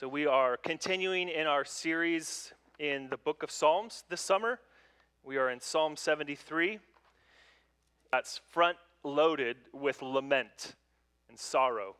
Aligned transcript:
So, 0.00 0.08
we 0.08 0.24
are 0.24 0.56
continuing 0.56 1.28
in 1.28 1.46
our 1.46 1.62
series 1.62 2.54
in 2.78 3.10
the 3.10 3.18
book 3.18 3.42
of 3.42 3.50
Psalms 3.50 4.02
this 4.08 4.22
summer. 4.22 4.58
We 5.22 5.36
are 5.36 5.50
in 5.50 5.60
Psalm 5.60 5.94
73. 5.94 6.78
That's 8.10 8.40
front 8.48 8.78
loaded 9.04 9.58
with 9.74 10.00
lament 10.00 10.74
and 11.28 11.38
sorrow. 11.38 11.96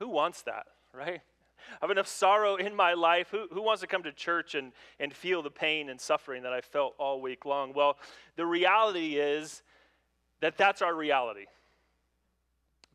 Who 0.00 0.08
wants 0.10 0.42
that, 0.42 0.66
right? 0.92 1.22
I 1.70 1.76
have 1.80 1.90
enough 1.90 2.08
sorrow 2.08 2.56
in 2.56 2.76
my 2.76 2.92
life. 2.92 3.28
Who, 3.30 3.46
who 3.50 3.62
wants 3.62 3.80
to 3.80 3.86
come 3.86 4.02
to 4.02 4.12
church 4.12 4.54
and, 4.54 4.72
and 5.00 5.14
feel 5.14 5.40
the 5.40 5.50
pain 5.50 5.88
and 5.88 5.98
suffering 5.98 6.42
that 6.42 6.52
I 6.52 6.60
felt 6.60 6.94
all 6.98 7.22
week 7.22 7.46
long? 7.46 7.72
Well, 7.72 7.96
the 8.36 8.44
reality 8.44 9.16
is 9.16 9.62
that 10.42 10.58
that's 10.58 10.82
our 10.82 10.94
reality 10.94 11.46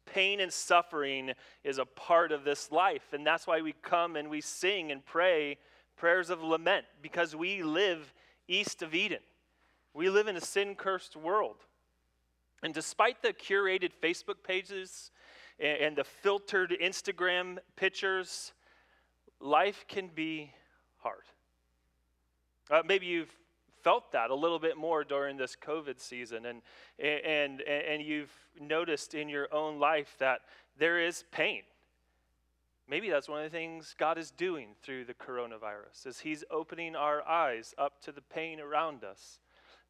pain 0.07 0.39
and 0.39 0.51
suffering 0.51 1.33
is 1.63 1.77
a 1.77 1.85
part 1.85 2.31
of 2.31 2.43
this 2.43 2.71
life. 2.71 3.13
And 3.13 3.25
that's 3.25 3.45
why 3.45 3.61
we 3.61 3.73
come 3.81 4.15
and 4.15 4.29
we 4.29 4.41
sing 4.41 4.91
and 4.91 5.05
pray 5.05 5.57
prayers 5.95 6.29
of 6.29 6.41
lament 6.41 6.85
because 7.01 7.35
we 7.35 7.63
live 7.63 8.13
east 8.47 8.81
of 8.81 8.95
Eden. 8.95 9.19
We 9.93 10.09
live 10.09 10.27
in 10.27 10.35
a 10.35 10.41
sin 10.41 10.75
cursed 10.75 11.15
world. 11.15 11.57
And 12.63 12.73
despite 12.73 13.21
the 13.21 13.33
curated 13.33 13.91
Facebook 14.01 14.43
pages 14.43 15.11
and 15.59 15.95
the 15.95 16.03
filtered 16.03 16.75
Instagram 16.81 17.57
pictures, 17.75 18.53
life 19.39 19.85
can 19.87 20.09
be 20.13 20.51
hard. 20.97 21.23
Uh, 22.69 22.81
maybe 22.85 23.05
you've 23.05 23.33
felt 23.87 24.11
that 24.11 24.31
a 24.31 24.35
little 24.35 24.59
bit 24.59 24.75
more 24.75 25.05
during 25.05 25.37
this 25.37 25.55
COVID 25.55 25.97
season, 25.97 26.45
and, 26.45 26.61
and, 26.99 27.61
and 27.61 28.03
you've 28.03 28.33
noticed 28.59 29.13
in 29.13 29.29
your 29.29 29.47
own 29.53 29.79
life 29.79 30.17
that 30.19 30.41
there 30.77 30.99
is 30.99 31.23
pain. 31.31 31.61
Maybe 32.89 33.09
that's 33.09 33.29
one 33.29 33.45
of 33.45 33.49
the 33.49 33.57
things 33.57 33.95
God 33.97 34.17
is 34.17 34.29
doing 34.29 34.75
through 34.83 35.05
the 35.05 35.13
coronavirus, 35.13 36.05
is 36.05 36.19
He's 36.19 36.43
opening 36.51 36.97
our 36.97 37.25
eyes 37.25 37.73
up 37.77 38.01
to 38.01 38.11
the 38.11 38.19
pain 38.19 38.59
around 38.59 39.05
us, 39.05 39.39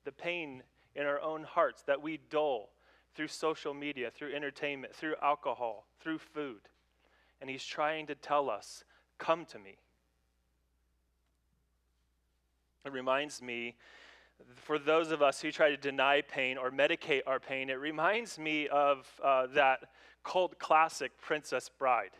the 0.06 0.12
pain 0.12 0.62
in 0.94 1.08
our 1.08 1.20
own 1.20 1.44
hearts 1.44 1.82
that 1.88 2.00
we 2.00 2.20
dull 2.30 2.70
through 3.16 3.30
social 3.30 3.74
media, 3.74 4.12
through 4.12 4.36
entertainment, 4.36 4.94
through 4.94 5.16
alcohol, 5.24 5.88
through 6.00 6.20
food. 6.20 6.70
And 7.42 7.50
He's 7.50 7.66
trying 7.66 8.06
to 8.06 8.14
tell 8.14 8.48
us, 8.48 8.84
come 9.18 9.44
to 9.46 9.58
me. 9.58 9.78
It 12.88 12.94
reminds 12.94 13.42
me, 13.42 13.76
for 14.56 14.80
those 14.80 15.12
of 15.12 15.22
us 15.22 15.42
who 15.42 15.52
try 15.52 15.70
to 15.70 15.76
deny 15.76 16.22
pain 16.22 16.58
or 16.58 16.72
medicate 16.72 17.20
our 17.28 17.38
pain, 17.38 17.70
it 17.70 17.74
reminds 17.74 18.40
me 18.40 18.70
of 18.70 19.06
uh, 19.22 19.48
that 19.56 19.80
cult 20.24 20.58
classic, 20.58 21.12
Princess 21.20 21.68
Bride. 21.68 22.12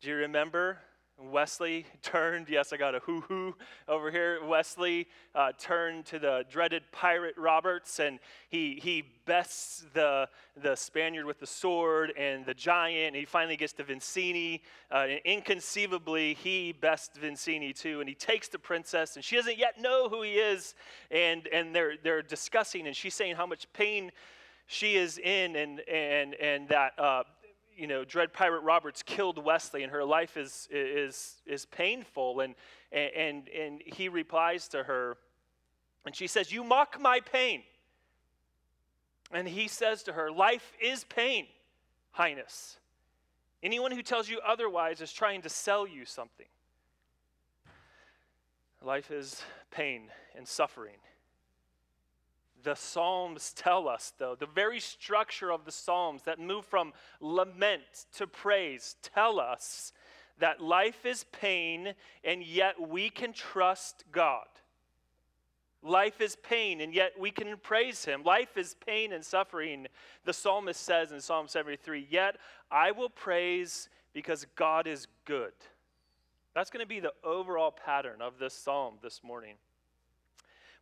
Do 0.00 0.10
you 0.10 0.14
remember 0.14 0.78
Westley 1.18 1.86
turned, 2.02 2.48
yes, 2.48 2.72
I 2.72 2.76
got 2.76 2.94
a 2.94 3.00
hoo 3.00 3.20
hoo 3.22 3.54
over 3.88 4.10
here. 4.10 4.44
Westley 4.44 5.08
uh, 5.34 5.52
turned 5.58 6.06
to 6.06 6.18
the 6.18 6.44
dreaded 6.50 6.84
pirate 6.92 7.34
Roberts 7.36 7.98
and 7.98 8.18
he, 8.48 8.78
he 8.82 9.04
bests 9.26 9.84
the, 9.94 10.28
the 10.62 10.76
Spaniard 10.76 11.26
with 11.26 11.40
the 11.40 11.46
sword 11.46 12.12
and 12.16 12.46
the 12.46 12.54
giant. 12.54 13.08
And 13.08 13.16
he 13.16 13.24
finally 13.24 13.56
gets 13.56 13.72
to 13.74 13.84
Vincini. 13.84 14.60
Uh, 14.90 15.06
and 15.08 15.20
inconceivably, 15.24 16.34
he 16.34 16.72
bests 16.72 17.18
Vincini 17.18 17.74
too. 17.74 18.00
And 18.00 18.08
he 18.08 18.14
takes 18.14 18.48
the 18.48 18.58
princess 18.58 19.16
and 19.16 19.24
she 19.24 19.36
doesn't 19.36 19.58
yet 19.58 19.80
know 19.80 20.08
who 20.08 20.22
he 20.22 20.34
is. 20.34 20.74
And, 21.10 21.46
and 21.48 21.74
they're, 21.74 21.94
they're 22.02 22.22
discussing 22.22 22.86
and 22.86 22.96
she's 22.96 23.14
saying 23.14 23.36
how 23.36 23.46
much 23.46 23.66
pain 23.72 24.12
she 24.66 24.96
is 24.96 25.18
in 25.18 25.56
and, 25.56 25.80
and, 25.88 26.34
and 26.34 26.68
that 26.68 26.92
uh, 26.98 27.22
you 27.78 27.86
know, 27.86 28.04
Dread 28.04 28.32
Pirate 28.32 28.62
Roberts 28.62 29.02
killed 29.04 29.42
Westley 29.42 29.84
and 29.84 29.92
her 29.92 30.04
life 30.04 30.36
is, 30.36 30.68
is, 30.70 31.36
is 31.46 31.64
painful. 31.66 32.40
And, 32.40 32.56
and, 32.92 33.48
and 33.48 33.80
he 33.86 34.08
replies 34.08 34.66
to 34.68 34.82
her, 34.82 35.16
and 36.04 36.14
she 36.14 36.26
says, 36.26 36.50
You 36.50 36.64
mock 36.64 37.00
my 37.00 37.20
pain. 37.20 37.62
And 39.30 39.46
he 39.46 39.68
says 39.68 40.02
to 40.04 40.12
her, 40.12 40.30
Life 40.30 40.72
is 40.82 41.04
pain, 41.04 41.46
Highness. 42.10 42.78
Anyone 43.62 43.92
who 43.92 44.02
tells 44.02 44.28
you 44.28 44.40
otherwise 44.46 45.00
is 45.00 45.12
trying 45.12 45.42
to 45.42 45.48
sell 45.48 45.86
you 45.86 46.04
something. 46.04 46.46
Life 48.82 49.10
is 49.10 49.42
pain 49.70 50.08
and 50.36 50.46
suffering. 50.46 50.96
The 52.64 52.74
Psalms 52.74 53.52
tell 53.54 53.88
us, 53.88 54.12
though, 54.18 54.34
the 54.34 54.46
very 54.46 54.80
structure 54.80 55.52
of 55.52 55.64
the 55.64 55.72
Psalms 55.72 56.22
that 56.24 56.40
move 56.40 56.64
from 56.64 56.92
lament 57.20 58.06
to 58.16 58.26
praise 58.26 58.96
tell 59.02 59.38
us 59.38 59.92
that 60.38 60.60
life 60.60 61.06
is 61.06 61.24
pain 61.32 61.94
and 62.24 62.42
yet 62.42 62.80
we 62.80 63.10
can 63.10 63.32
trust 63.32 64.04
God. 64.12 64.46
Life 65.82 66.20
is 66.20 66.34
pain, 66.36 66.80
and 66.80 66.92
yet 66.92 67.12
we 67.18 67.30
can 67.30 67.56
praise 67.56 68.04
Him. 68.04 68.24
Life 68.24 68.56
is 68.56 68.74
pain 68.84 69.12
and 69.12 69.24
suffering. 69.24 69.86
The 70.24 70.32
psalmist 70.32 70.80
says 70.80 71.12
in 71.12 71.20
Psalm 71.20 71.46
73 71.46 72.08
Yet 72.10 72.36
I 72.70 72.90
will 72.90 73.10
praise 73.10 73.88
because 74.12 74.44
God 74.56 74.88
is 74.88 75.06
good. 75.24 75.52
That's 76.54 76.70
going 76.70 76.84
to 76.84 76.88
be 76.88 76.98
the 76.98 77.12
overall 77.22 77.70
pattern 77.70 78.20
of 78.20 78.38
this 78.40 78.54
psalm 78.54 78.94
this 79.02 79.22
morning. 79.22 79.54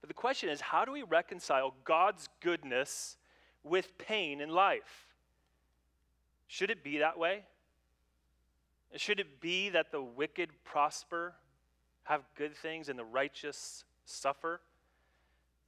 But 0.01 0.09
the 0.09 0.15
question 0.15 0.49
is 0.49 0.61
how 0.61 0.84
do 0.84 0.93
we 0.93 1.03
reconcile 1.03 1.75
God's 1.84 2.29
goodness 2.41 3.17
with 3.62 3.99
pain 3.99 4.41
in 4.41 4.51
life? 4.51 5.07
Should 6.47 6.71
it 6.71 6.84
be 6.84 6.99
that 6.99 7.19
way? 7.19 7.45
Should 8.95 9.21
it 9.21 9.41
be 9.41 9.69
that 9.71 9.91
the 9.91 10.03
wicked 10.03 10.51
prosper, 10.65 11.35
have 12.05 12.23
good 12.37 12.56
things, 12.56 12.89
and 12.89 12.99
the 12.99 13.05
righteous 13.05 13.85
suffer? 14.05 14.61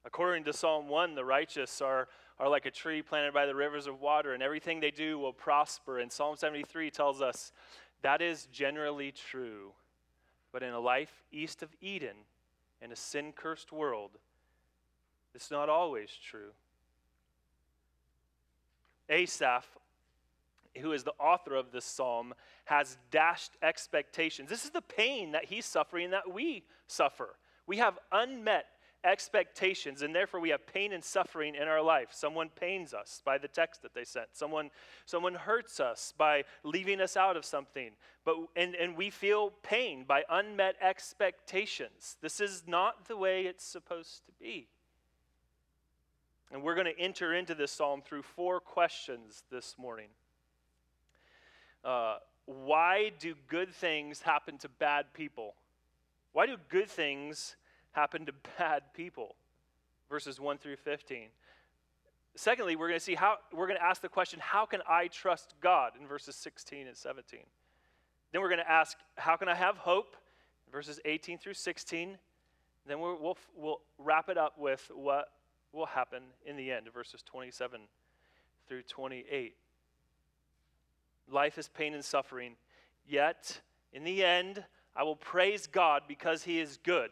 According 0.04 0.44
to 0.44 0.52
Psalm 0.52 0.88
1, 0.88 1.14
the 1.14 1.24
righteous 1.24 1.82
are, 1.82 2.08
are 2.38 2.48
like 2.48 2.64
a 2.64 2.70
tree 2.70 3.02
planted 3.02 3.34
by 3.34 3.44
the 3.44 3.54
rivers 3.54 3.86
of 3.86 4.00
water, 4.00 4.32
and 4.32 4.42
everything 4.42 4.80
they 4.80 4.92
do 4.92 5.18
will 5.18 5.32
prosper. 5.32 5.98
And 5.98 6.10
Psalm 6.10 6.36
73 6.36 6.90
tells 6.90 7.20
us 7.20 7.52
that 8.02 8.22
is 8.22 8.46
generally 8.46 9.12
true. 9.12 9.72
But 10.52 10.62
in 10.62 10.72
a 10.72 10.80
life 10.80 11.24
east 11.30 11.62
of 11.62 11.70
Eden, 11.80 12.16
in 12.82 12.92
a 12.92 12.96
sin 12.96 13.32
cursed 13.32 13.72
world, 13.72 14.12
it's 15.34 15.50
not 15.50 15.68
always 15.68 16.10
true. 16.10 16.50
Asaph, 19.08 19.66
who 20.78 20.92
is 20.92 21.04
the 21.04 21.14
author 21.18 21.54
of 21.54 21.72
this 21.72 21.84
psalm, 21.84 22.34
has 22.66 22.98
dashed 23.10 23.52
expectations. 23.62 24.48
This 24.48 24.64
is 24.64 24.70
the 24.70 24.82
pain 24.82 25.32
that 25.32 25.46
he's 25.46 25.66
suffering 25.66 26.10
that 26.10 26.32
we 26.32 26.64
suffer. 26.86 27.36
We 27.66 27.78
have 27.78 27.98
unmet 28.12 28.66
expectations, 29.04 30.02
and 30.02 30.14
therefore 30.14 30.40
we 30.40 30.50
have 30.50 30.66
pain 30.66 30.92
and 30.92 31.02
suffering 31.04 31.54
in 31.54 31.68
our 31.68 31.82
life. 31.82 32.08
Someone 32.10 32.48
pains 32.48 32.92
us 32.92 33.22
by 33.24 33.38
the 33.38 33.48
text 33.48 33.82
that 33.82 33.94
they 33.94 34.04
sent. 34.04 34.28
Someone, 34.32 34.70
someone 35.06 35.34
hurts 35.34 35.80
us 35.80 36.12
by 36.16 36.44
leaving 36.64 37.00
us 37.00 37.16
out 37.16 37.36
of 37.36 37.44
something. 37.44 37.90
But, 38.24 38.36
and, 38.56 38.74
and 38.74 38.96
we 38.96 39.10
feel 39.10 39.52
pain 39.62 40.04
by 40.06 40.24
unmet 40.28 40.76
expectations. 40.80 42.16
This 42.20 42.40
is 42.40 42.64
not 42.66 43.06
the 43.08 43.16
way 43.16 43.42
it's 43.42 43.64
supposed 43.64 44.26
to 44.26 44.32
be. 44.40 44.68
And 46.50 46.62
we're 46.62 46.74
going 46.74 46.86
to 46.86 46.98
enter 46.98 47.34
into 47.34 47.54
this 47.54 47.70
psalm 47.70 48.02
through 48.02 48.22
four 48.22 48.58
questions 48.58 49.44
this 49.50 49.76
morning. 49.78 50.08
Uh, 51.84 52.16
why 52.46 53.12
do 53.18 53.34
good 53.46 53.74
things 53.74 54.22
happen 54.22 54.56
to 54.58 54.68
bad 54.68 55.12
people? 55.12 55.54
Why 56.32 56.46
do 56.46 56.56
good 56.68 56.88
things 56.88 57.56
happen 57.98 58.26
to 58.26 58.32
bad 58.58 58.82
people? 58.94 59.34
Verses 60.08 60.40
1 60.40 60.58
through 60.58 60.76
15. 60.76 61.28
Secondly, 62.34 62.76
we're 62.76 62.88
going 62.88 63.00
to 63.00 63.04
see 63.04 63.14
how, 63.14 63.38
we're 63.52 63.66
going 63.66 63.78
to 63.78 63.84
ask 63.84 64.00
the 64.00 64.08
question, 64.08 64.38
how 64.40 64.64
can 64.64 64.80
I 64.88 65.08
trust 65.08 65.54
God 65.60 65.92
in 66.00 66.06
verses 66.06 66.36
16 66.36 66.86
and 66.86 66.96
17? 66.96 67.40
Then 68.32 68.40
we're 68.40 68.48
going 68.48 68.60
to 68.60 68.70
ask, 68.70 68.96
how 69.16 69.36
can 69.36 69.48
I 69.48 69.54
have 69.54 69.76
hope? 69.76 70.16
Verses 70.70 71.00
18 71.04 71.38
through 71.38 71.54
16. 71.54 72.16
Then 72.86 73.00
we'll, 73.00 73.18
we'll, 73.20 73.38
we'll 73.56 73.80
wrap 73.98 74.28
it 74.28 74.38
up 74.38 74.58
with 74.58 74.90
what 74.94 75.32
will 75.72 75.86
happen 75.86 76.22
in 76.46 76.56
the 76.56 76.70
end, 76.70 76.86
verses 76.92 77.22
27 77.22 77.80
through 78.68 78.82
28. 78.82 79.54
Life 81.30 81.58
is 81.58 81.68
pain 81.68 81.92
and 81.94 82.04
suffering, 82.04 82.54
yet 83.06 83.60
in 83.92 84.04
the 84.04 84.24
end, 84.24 84.64
I 84.96 85.02
will 85.02 85.16
praise 85.16 85.66
God 85.66 86.02
because 86.08 86.44
he 86.44 86.60
is 86.60 86.78
good. 86.82 87.10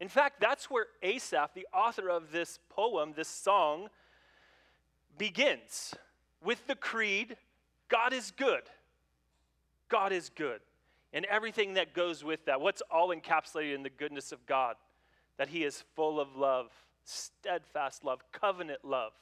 In 0.00 0.08
fact, 0.08 0.40
that's 0.40 0.70
where 0.70 0.86
Asaph, 1.02 1.54
the 1.54 1.66
author 1.72 2.10
of 2.10 2.30
this 2.30 2.58
poem, 2.68 3.14
this 3.16 3.28
song, 3.28 3.88
begins 5.16 5.94
with 6.42 6.66
the 6.66 6.74
creed 6.74 7.36
God 7.88 8.12
is 8.12 8.32
good. 8.32 8.62
God 9.88 10.12
is 10.12 10.30
good. 10.30 10.60
And 11.12 11.24
everything 11.26 11.74
that 11.74 11.94
goes 11.94 12.24
with 12.24 12.44
that. 12.46 12.60
What's 12.60 12.82
all 12.90 13.14
encapsulated 13.14 13.74
in 13.74 13.82
the 13.82 13.90
goodness 13.90 14.32
of 14.32 14.44
God? 14.46 14.76
That 15.38 15.48
He 15.48 15.64
is 15.64 15.84
full 15.94 16.20
of 16.20 16.36
love, 16.36 16.70
steadfast 17.04 18.04
love, 18.04 18.20
covenant 18.32 18.84
love. 18.84 19.12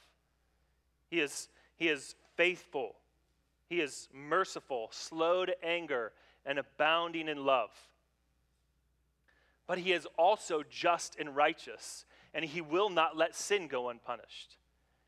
He 1.09 1.19
is, 1.19 1.47
he 1.77 1.87
is 1.87 2.15
faithful. 2.35 2.95
He 3.69 3.81
is 3.81 4.09
merciful, 4.13 4.89
slow 4.91 5.45
to 5.45 5.65
anger, 5.65 6.11
and 6.45 6.59
abounding 6.59 7.27
in 7.27 7.45
love. 7.45 7.69
But 9.67 9.79
he 9.79 9.93
is 9.93 10.07
also 10.17 10.63
just 10.69 11.17
and 11.19 11.35
righteous, 11.35 12.05
and 12.33 12.45
he 12.45 12.61
will 12.61 12.89
not 12.89 13.17
let 13.17 13.35
sin 13.35 13.67
go 13.67 13.89
unpunished. 13.89 14.57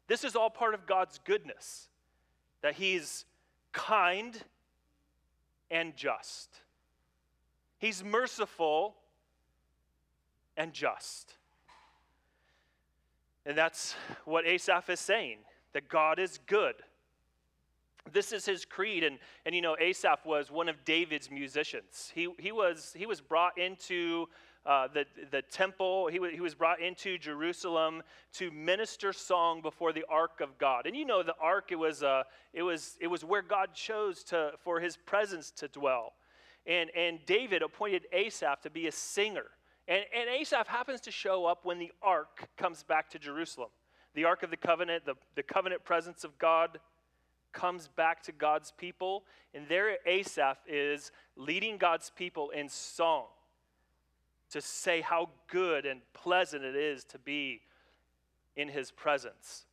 This 0.08 0.24
is 0.24 0.36
all 0.36 0.50
part 0.50 0.74
of 0.74 0.88
God's 0.88 1.20
goodness, 1.26 1.90
that 2.62 2.76
he's 2.76 3.26
kind 3.72 4.38
and 5.70 5.96
just. 5.96 6.50
He's 7.78 8.04
merciful 8.04 8.96
and 10.56 10.74
just. 10.74 11.36
And 13.46 13.58
that's 13.58 13.96
what 14.26 14.46
Asaph 14.46 14.90
is 14.90 15.00
saying 15.00 15.38
that 15.74 15.88
God 15.88 16.20
is 16.20 16.40
good. 16.48 16.76
This 18.12 18.32
is 18.32 18.46
his 18.46 18.66
creed. 18.66 19.04
And, 19.04 19.20
and 19.46 19.54
you 19.54 19.62
know, 19.62 19.78
Asaph 19.80 20.26
was 20.26 20.50
one 20.50 20.70
of 20.70 20.84
David's 20.86 21.30
musicians. 21.30 22.12
He, 22.16 22.30
he, 22.40 22.52
was, 22.52 22.94
he 22.98 23.06
was 23.06 23.22
brought 23.22 23.58
into 23.58 24.28
uh, 24.68 24.88
the, 24.94 25.06
the 25.32 25.42
temple, 25.44 26.08
he, 26.08 26.18
w- 26.18 26.34
he 26.34 26.42
was 26.42 26.54
brought 26.54 26.82
into 26.82 27.18
Jerusalem 27.18 28.04
to 28.34 28.52
minister 28.52 29.14
song 29.14 29.62
before 29.62 29.94
the 29.94 30.04
ark 30.10 30.42
of 30.42 30.58
God. 30.58 30.86
And 30.86 30.96
you 30.96 31.06
know, 31.06 31.24
the 31.24 31.36
ark, 31.40 31.72
it 31.72 31.78
was, 31.78 32.04
uh, 32.04 32.24
it 32.54 32.64
was, 32.64 32.98
it 33.00 33.08
was 33.08 33.24
where 33.24 33.42
God 33.42 33.74
chose 33.74 34.24
to, 34.26 34.52
for 34.60 34.82
his 34.82 34.98
presence 34.98 35.52
to 35.52 35.70
dwell. 35.70 36.14
And, 36.66 36.90
and 36.98 37.20
David 37.26 37.62
appointed 37.62 38.08
Asaph 38.12 38.62
to 38.64 38.70
be 38.70 38.88
a 38.88 38.92
singer. 38.92 39.46
And, 39.88 40.04
and 40.14 40.30
Asaph 40.30 40.68
happens 40.68 41.00
to 41.02 41.12
show 41.12 41.46
up 41.46 41.64
when 41.64 41.80
the 41.80 41.94
ark 42.02 42.50
comes 42.58 42.84
back 42.84 43.10
to 43.12 43.20
Jerusalem. 43.20 43.70
The 44.16 44.26
ark 44.26 44.44
of 44.44 44.52
the 44.52 44.58
covenant, 44.58 45.06
the, 45.06 45.16
the 45.36 45.44
covenant 45.44 45.86
presence 45.86 46.26
of 46.26 46.38
God 46.38 46.78
comes 47.54 47.88
back 47.88 48.22
to 48.24 48.34
God's 48.34 48.74
people. 48.78 49.24
And 49.54 49.66
there 49.70 49.96
Asaph 50.06 50.58
is 50.68 51.14
leading 51.38 51.78
God's 51.78 52.10
people 52.10 52.50
in 52.50 52.68
song 52.68 53.28
to 54.52 54.62
say 54.62 55.02
how 55.02 55.30
good 55.48 55.86
and 55.86 56.02
pleasant 56.14 56.64
it 56.64 56.76
is 56.76 57.04
to 57.06 57.20
be 57.20 57.62
in 58.56 58.68
his 58.68 58.92
presence. 58.92 59.66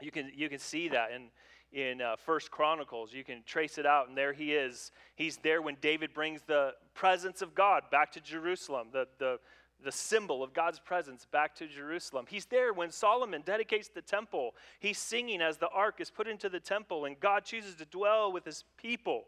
You 0.00 0.10
can, 0.10 0.30
you 0.34 0.48
can 0.48 0.58
see 0.58 0.88
that 0.88 1.10
in, 1.10 1.28
in 1.72 2.00
uh, 2.00 2.16
First 2.16 2.50
Chronicles. 2.50 3.12
You 3.12 3.24
can 3.24 3.42
trace 3.46 3.78
it 3.78 3.86
out, 3.86 4.08
and 4.08 4.16
there 4.16 4.32
he 4.32 4.52
is. 4.52 4.92
He's 5.14 5.38
there 5.38 5.62
when 5.62 5.76
David 5.80 6.12
brings 6.12 6.42
the 6.42 6.74
presence 6.94 7.42
of 7.42 7.54
God 7.54 7.84
back 7.90 8.12
to 8.12 8.20
Jerusalem, 8.20 8.88
the, 8.92 9.08
the, 9.18 9.38
the 9.84 9.92
symbol 9.92 10.42
of 10.42 10.52
God's 10.52 10.78
presence 10.78 11.26
back 11.30 11.54
to 11.56 11.66
Jerusalem. 11.66 12.26
He's 12.28 12.46
there 12.46 12.72
when 12.72 12.90
Solomon 12.90 13.42
dedicates 13.44 13.88
the 13.88 14.02
temple. 14.02 14.54
He's 14.80 14.98
singing 14.98 15.40
as 15.40 15.58
the 15.58 15.68
ark 15.68 16.00
is 16.00 16.10
put 16.10 16.28
into 16.28 16.48
the 16.48 16.60
temple, 16.60 17.04
and 17.04 17.18
God 17.18 17.44
chooses 17.44 17.74
to 17.76 17.84
dwell 17.86 18.32
with 18.32 18.44
his 18.44 18.64
people. 18.76 19.24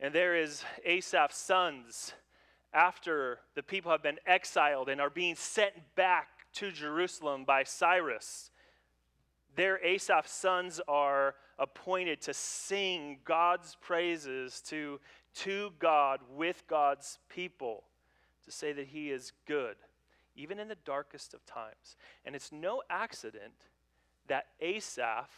And 0.00 0.12
there 0.12 0.36
is 0.36 0.64
Asaph's 0.84 1.36
sons 1.36 2.12
after 2.74 3.38
the 3.54 3.62
people 3.62 3.90
have 3.92 4.02
been 4.02 4.18
exiled 4.26 4.88
and 4.88 5.00
are 5.00 5.10
being 5.10 5.36
sent 5.36 5.74
back 5.94 6.28
to 6.54 6.72
Jerusalem 6.72 7.44
by 7.44 7.62
Cyrus. 7.62 8.50
There, 9.56 9.78
Asaph's 9.84 10.32
sons 10.32 10.80
are 10.88 11.36
appointed 11.58 12.20
to 12.22 12.34
sing 12.34 13.18
God's 13.24 13.76
praises 13.80 14.60
to, 14.62 15.00
to 15.36 15.72
God 15.78 16.20
with 16.34 16.64
God's 16.66 17.18
people, 17.28 17.84
to 18.44 18.50
say 18.50 18.72
that 18.72 18.88
He 18.88 19.10
is 19.10 19.32
good, 19.46 19.76
even 20.34 20.58
in 20.58 20.66
the 20.66 20.76
darkest 20.84 21.32
of 21.34 21.46
times. 21.46 21.96
And 22.24 22.34
it's 22.34 22.50
no 22.50 22.82
accident 22.90 23.54
that 24.26 24.46
Asaph 24.60 25.30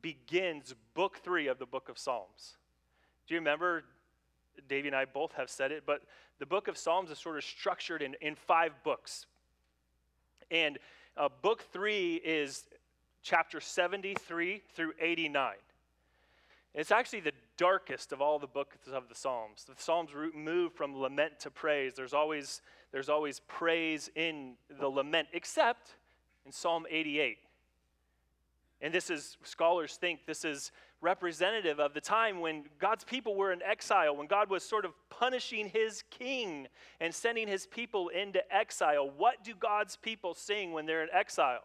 begins 0.00 0.74
book 0.94 1.18
three 1.22 1.48
of 1.48 1.58
the 1.58 1.66
book 1.66 1.90
of 1.90 1.98
Psalms. 1.98 2.56
Do 3.26 3.34
you 3.34 3.40
remember? 3.40 3.84
Davey 4.68 4.88
and 4.88 4.96
I 4.96 5.04
both 5.04 5.32
have 5.32 5.50
said 5.50 5.72
it, 5.72 5.84
but 5.86 6.02
the 6.38 6.46
book 6.46 6.68
of 6.68 6.76
Psalms 6.76 7.10
is 7.10 7.18
sort 7.18 7.36
of 7.36 7.44
structured 7.44 8.02
in, 8.02 8.14
in 8.20 8.34
five 8.34 8.72
books. 8.84 9.26
And 10.50 10.78
uh, 11.16 11.28
book 11.42 11.64
three 11.72 12.16
is 12.16 12.64
chapter 13.22 13.60
73 13.60 14.62
through 14.74 14.92
89. 15.00 15.54
It's 16.74 16.92
actually 16.92 17.20
the 17.20 17.32
darkest 17.56 18.12
of 18.12 18.20
all 18.20 18.38
the 18.38 18.46
books 18.46 18.76
of 18.92 19.08
the 19.08 19.14
Psalms. 19.14 19.64
The 19.64 19.74
Psalms 19.76 20.10
move 20.34 20.72
from 20.72 21.00
lament 21.00 21.40
to 21.40 21.50
praise. 21.50 21.94
There's 21.94 22.14
always, 22.14 22.62
there's 22.92 23.08
always 23.08 23.40
praise 23.40 24.10
in 24.14 24.54
the 24.78 24.88
lament, 24.88 25.28
except 25.32 25.96
in 26.46 26.52
Psalm 26.52 26.86
88. 26.88 27.38
And 28.80 28.94
this 28.94 29.10
is, 29.10 29.36
scholars 29.42 29.96
think 29.96 30.20
this 30.26 30.44
is 30.44 30.70
representative 31.00 31.80
of 31.80 31.94
the 31.94 32.00
time 32.00 32.40
when 32.40 32.64
God's 32.78 33.04
people 33.04 33.34
were 33.34 33.52
in 33.52 33.62
exile, 33.62 34.16
when 34.16 34.26
God 34.26 34.50
was 34.50 34.62
sort 34.62 34.84
of 34.84 34.92
punishing 35.10 35.68
his 35.68 36.04
king 36.10 36.68
and 37.00 37.14
sending 37.14 37.48
his 37.48 37.66
people 37.66 38.08
into 38.08 38.40
exile. 38.54 39.10
What 39.16 39.42
do 39.44 39.54
God's 39.54 39.96
people 39.96 40.34
sing 40.34 40.72
when 40.72 40.86
they're 40.86 41.02
in 41.02 41.08
exile? 41.12 41.64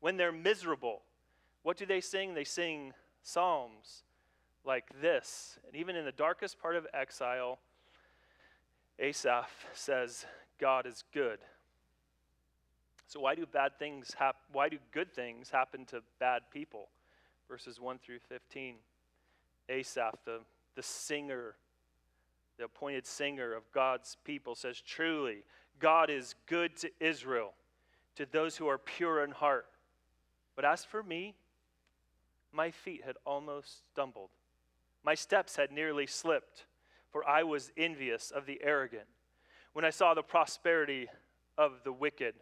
When 0.00 0.16
they're 0.16 0.32
miserable? 0.32 1.02
What 1.62 1.76
do 1.76 1.86
they 1.86 2.00
sing? 2.00 2.34
They 2.34 2.44
sing 2.44 2.92
psalms 3.22 4.04
like 4.64 4.88
this. 5.00 5.58
And 5.66 5.76
even 5.76 5.96
in 5.96 6.04
the 6.04 6.12
darkest 6.12 6.58
part 6.58 6.76
of 6.76 6.86
exile, 6.94 7.58
Asaph 8.98 9.50
says, 9.74 10.24
God 10.58 10.86
is 10.86 11.04
good. 11.12 11.38
So 13.08 13.20
why 13.20 13.34
do 13.34 13.46
bad 13.46 13.78
things 13.78 14.14
happen? 14.18 14.40
Why 14.52 14.68
do 14.68 14.76
good 14.92 15.10
things 15.12 15.48
happen 15.48 15.86
to 15.86 16.02
bad 16.20 16.42
people? 16.52 16.88
Verses 17.48 17.80
1 17.80 17.98
through 17.98 18.18
15. 18.28 18.74
Asaph, 19.70 20.14
the, 20.26 20.40
the 20.76 20.82
singer, 20.82 21.54
the 22.58 22.64
appointed 22.64 23.06
singer 23.06 23.54
of 23.54 23.62
God's 23.72 24.18
people, 24.24 24.54
says, 24.54 24.82
Truly, 24.82 25.38
God 25.80 26.10
is 26.10 26.34
good 26.46 26.76
to 26.76 26.90
Israel, 27.00 27.54
to 28.16 28.26
those 28.30 28.58
who 28.58 28.68
are 28.68 28.78
pure 28.78 29.24
in 29.24 29.30
heart. 29.30 29.66
But 30.54 30.66
as 30.66 30.84
for 30.84 31.02
me, 31.02 31.34
my 32.52 32.70
feet 32.70 33.04
had 33.06 33.16
almost 33.24 33.88
stumbled. 33.92 34.30
My 35.02 35.14
steps 35.14 35.56
had 35.56 35.72
nearly 35.72 36.06
slipped, 36.06 36.66
for 37.10 37.26
I 37.26 37.42
was 37.42 37.72
envious 37.76 38.30
of 38.30 38.44
the 38.44 38.60
arrogant 38.62 39.06
when 39.72 39.86
I 39.86 39.90
saw 39.90 40.12
the 40.12 40.22
prosperity 40.22 41.08
of 41.56 41.80
the 41.84 41.92
wicked. 41.92 42.34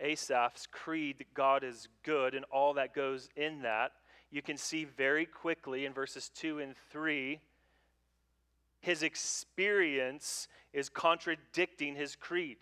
Asaph's 0.00 0.66
creed 0.66 1.18
that 1.18 1.34
God 1.34 1.64
is 1.64 1.88
good 2.02 2.34
and 2.34 2.44
all 2.50 2.74
that 2.74 2.94
goes 2.94 3.28
in 3.36 3.62
that, 3.62 3.92
you 4.30 4.42
can 4.42 4.56
see 4.56 4.84
very 4.84 5.26
quickly 5.26 5.84
in 5.84 5.92
verses 5.92 6.30
2 6.34 6.58
and 6.58 6.74
3 6.90 7.40
his 8.80 9.02
experience 9.02 10.48
is 10.72 10.88
contradicting 10.88 11.96
his 11.96 12.14
creed. 12.14 12.58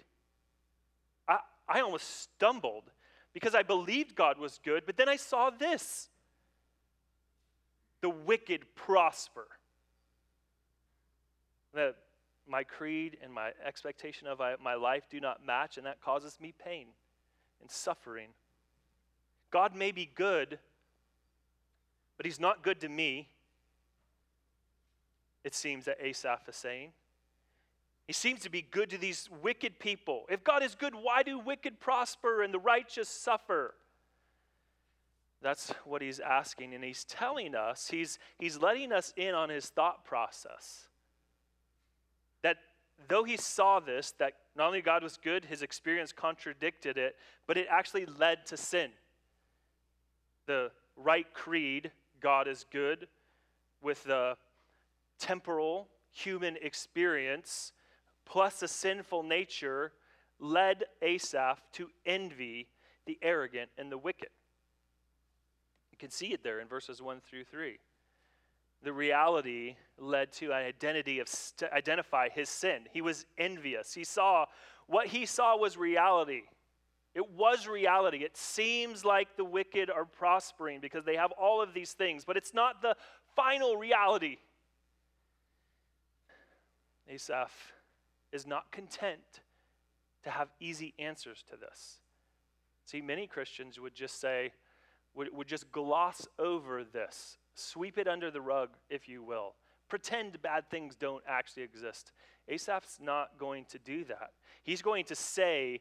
I, 1.29 1.39
I 1.69 1.81
almost 1.81 2.23
stumbled 2.23 2.85
because 3.33 3.55
I 3.55 3.63
believed 3.63 4.15
God 4.15 4.39
was 4.39 4.59
good, 4.65 4.85
but 4.87 4.97
then 4.97 5.09
I 5.09 5.17
saw 5.17 5.51
this 5.51 6.09
the 8.01 8.11
wicked 8.11 8.75
prosper. 8.75 9.47
That 11.75 11.97
my 12.49 12.63
creed 12.63 13.19
and 13.23 13.33
my 13.33 13.51
expectation 13.65 14.27
of 14.27 14.41
my 14.63 14.75
life 14.75 15.05
do 15.11 15.21
not 15.21 15.45
match, 15.45 15.77
and 15.77 15.85
that 15.87 16.01
causes 16.01 16.39
me 16.41 16.55
pain 16.65 16.87
and 17.61 17.71
suffering. 17.71 18.29
God 19.51 19.75
may 19.75 19.93
be 19.93 20.11
good, 20.15 20.59
but 22.17 22.27
he's 22.27 22.41
not 22.41 22.63
good 22.63 22.81
to 22.81 22.89
me, 22.89 23.29
it 25.45 25.55
seems 25.55 25.85
that 25.85 25.99
Asaph 26.01 26.49
is 26.49 26.57
saying. 26.57 26.93
He 28.07 28.13
seems 28.13 28.41
to 28.41 28.51
be 28.51 28.63
good 28.63 28.91
to 28.91 28.99
these 28.99 29.29
wicked 29.43 29.79
people. 29.79 30.25
If 30.29 30.45
God 30.45 30.63
is 30.63 30.75
good, 30.75 30.95
why 30.95 31.23
do 31.23 31.39
wicked 31.39 31.81
prosper 31.81 32.43
and 32.43 32.55
the 32.55 32.59
righteous 32.59 33.09
suffer? 33.09 33.75
That's 35.43 35.71
what 35.85 36.03
he's 36.03 36.21
asking, 36.21 36.75
and 36.75 36.83
he's 36.83 37.05
telling 37.05 37.55
us, 37.55 37.89
he's, 37.89 38.19
he's 38.39 38.59
letting 38.59 38.93
us 38.93 39.13
in 39.17 39.35
on 39.35 39.49
his 39.49 39.67
thought 39.67 40.05
process. 40.05 40.89
That 42.43 42.57
though 43.09 43.25
he 43.25 43.37
saw 43.37 43.81
this, 43.81 44.13
that 44.19 44.35
not 44.57 44.69
only 44.69 44.81
God 44.81 45.03
was 45.03 45.19
good, 45.19 45.45
his 45.45 45.63
experience 45.63 46.13
contradicted 46.13 46.97
it, 46.97 47.17
but 47.47 47.57
it 47.57 47.67
actually 47.71 48.07
led 48.07 48.47
to 48.47 48.57
sin. 48.57 48.91
The 50.47 50.71
right 50.97 51.33
creed, 51.35 51.91
God 52.21 52.49
is 52.49 52.65
good, 52.71 53.07
with 53.83 54.03
the 54.05 54.37
temporal 55.19 55.89
human 56.13 56.57
experience, 56.63 57.73
plus 58.25 58.63
a 58.63 58.69
sinful 58.69 59.23
nature, 59.23 59.93
led 60.41 60.85
Asaph 61.03 61.61
to 61.73 61.89
envy 62.07 62.69
the 63.05 63.19
arrogant 63.23 63.71
and 63.77 63.93
the 63.93 63.99
wicked. 63.99 64.31
You 65.93 65.99
can 65.99 66.11
see 66.11 66.33
it 66.33 66.43
there 66.43 66.61
in 66.61 66.69
verses 66.69 67.03
1 67.03 67.21
through 67.29 67.45
3 67.45 67.79
the 68.83 68.93
reality 68.93 69.77
led 69.99 70.33
to 70.33 70.47
an 70.47 70.65
identity 70.65 71.19
of 71.19 71.29
st- 71.29 71.73
identify 71.73 72.29
his 72.29 72.49
sin. 72.49 72.83
He 72.93 73.01
was 73.01 73.27
envious. 73.39 73.95
He 73.95 74.05
saw 74.05 74.47
what 74.87 75.09
he 75.09 75.27
saw 75.27 75.57
was 75.57 75.77
reality. 75.77 76.43
It 77.15 77.31
was 77.31 77.67
reality. 77.67 78.19
It 78.19 78.37
seems 78.37 79.05
like 79.05 79.37
the 79.37 79.45
wicked 79.45 79.91
are 79.91 80.05
prospering 80.05 80.81
because 80.81 81.05
they 81.05 81.17
have 81.17 81.33
all 81.33 81.63
of 81.63 81.73
these 81.73 81.93
things, 81.93 82.25
but 82.25 82.37
it's 82.37 82.53
not 82.53 82.83
the 82.83 82.95
final 83.35 83.77
reality. 83.77 84.37
Asaph 87.09 87.73
is 88.33 88.47
not 88.47 88.71
content 88.71 89.41
to 90.25 90.31
have 90.31 90.49
easy 90.61 90.93
answers 90.99 91.43
to 91.51 91.57
this. 91.57 92.01
See, 92.85 93.01
many 93.01 93.27
Christians 93.27 93.81
would 93.81 93.95
just 93.95 94.21
say, 94.21 94.53
would, 95.15 95.35
would 95.35 95.49
just 95.49 95.73
gloss 95.73 96.27
over 96.39 96.85
this, 96.85 97.39
sweep 97.59 97.99
it 97.99 98.09
under 98.09 98.31
the 98.31 98.41
rug, 98.41 98.71
if 98.89 99.09
you 99.09 99.23
will, 99.23 99.55
pretend 99.89 100.41
bad 100.43 100.69
things 100.71 100.95
don't 100.95 101.23
actually 101.27 101.63
exist. 101.63 102.13
Asaph's 102.49 102.99
not 103.01 103.39
going 103.39 103.65
to 103.67 103.79
do 103.79 104.05
that. 104.05 104.31
He's 104.63 104.83
going 104.83 105.05
to 105.07 105.15
say 105.15 105.81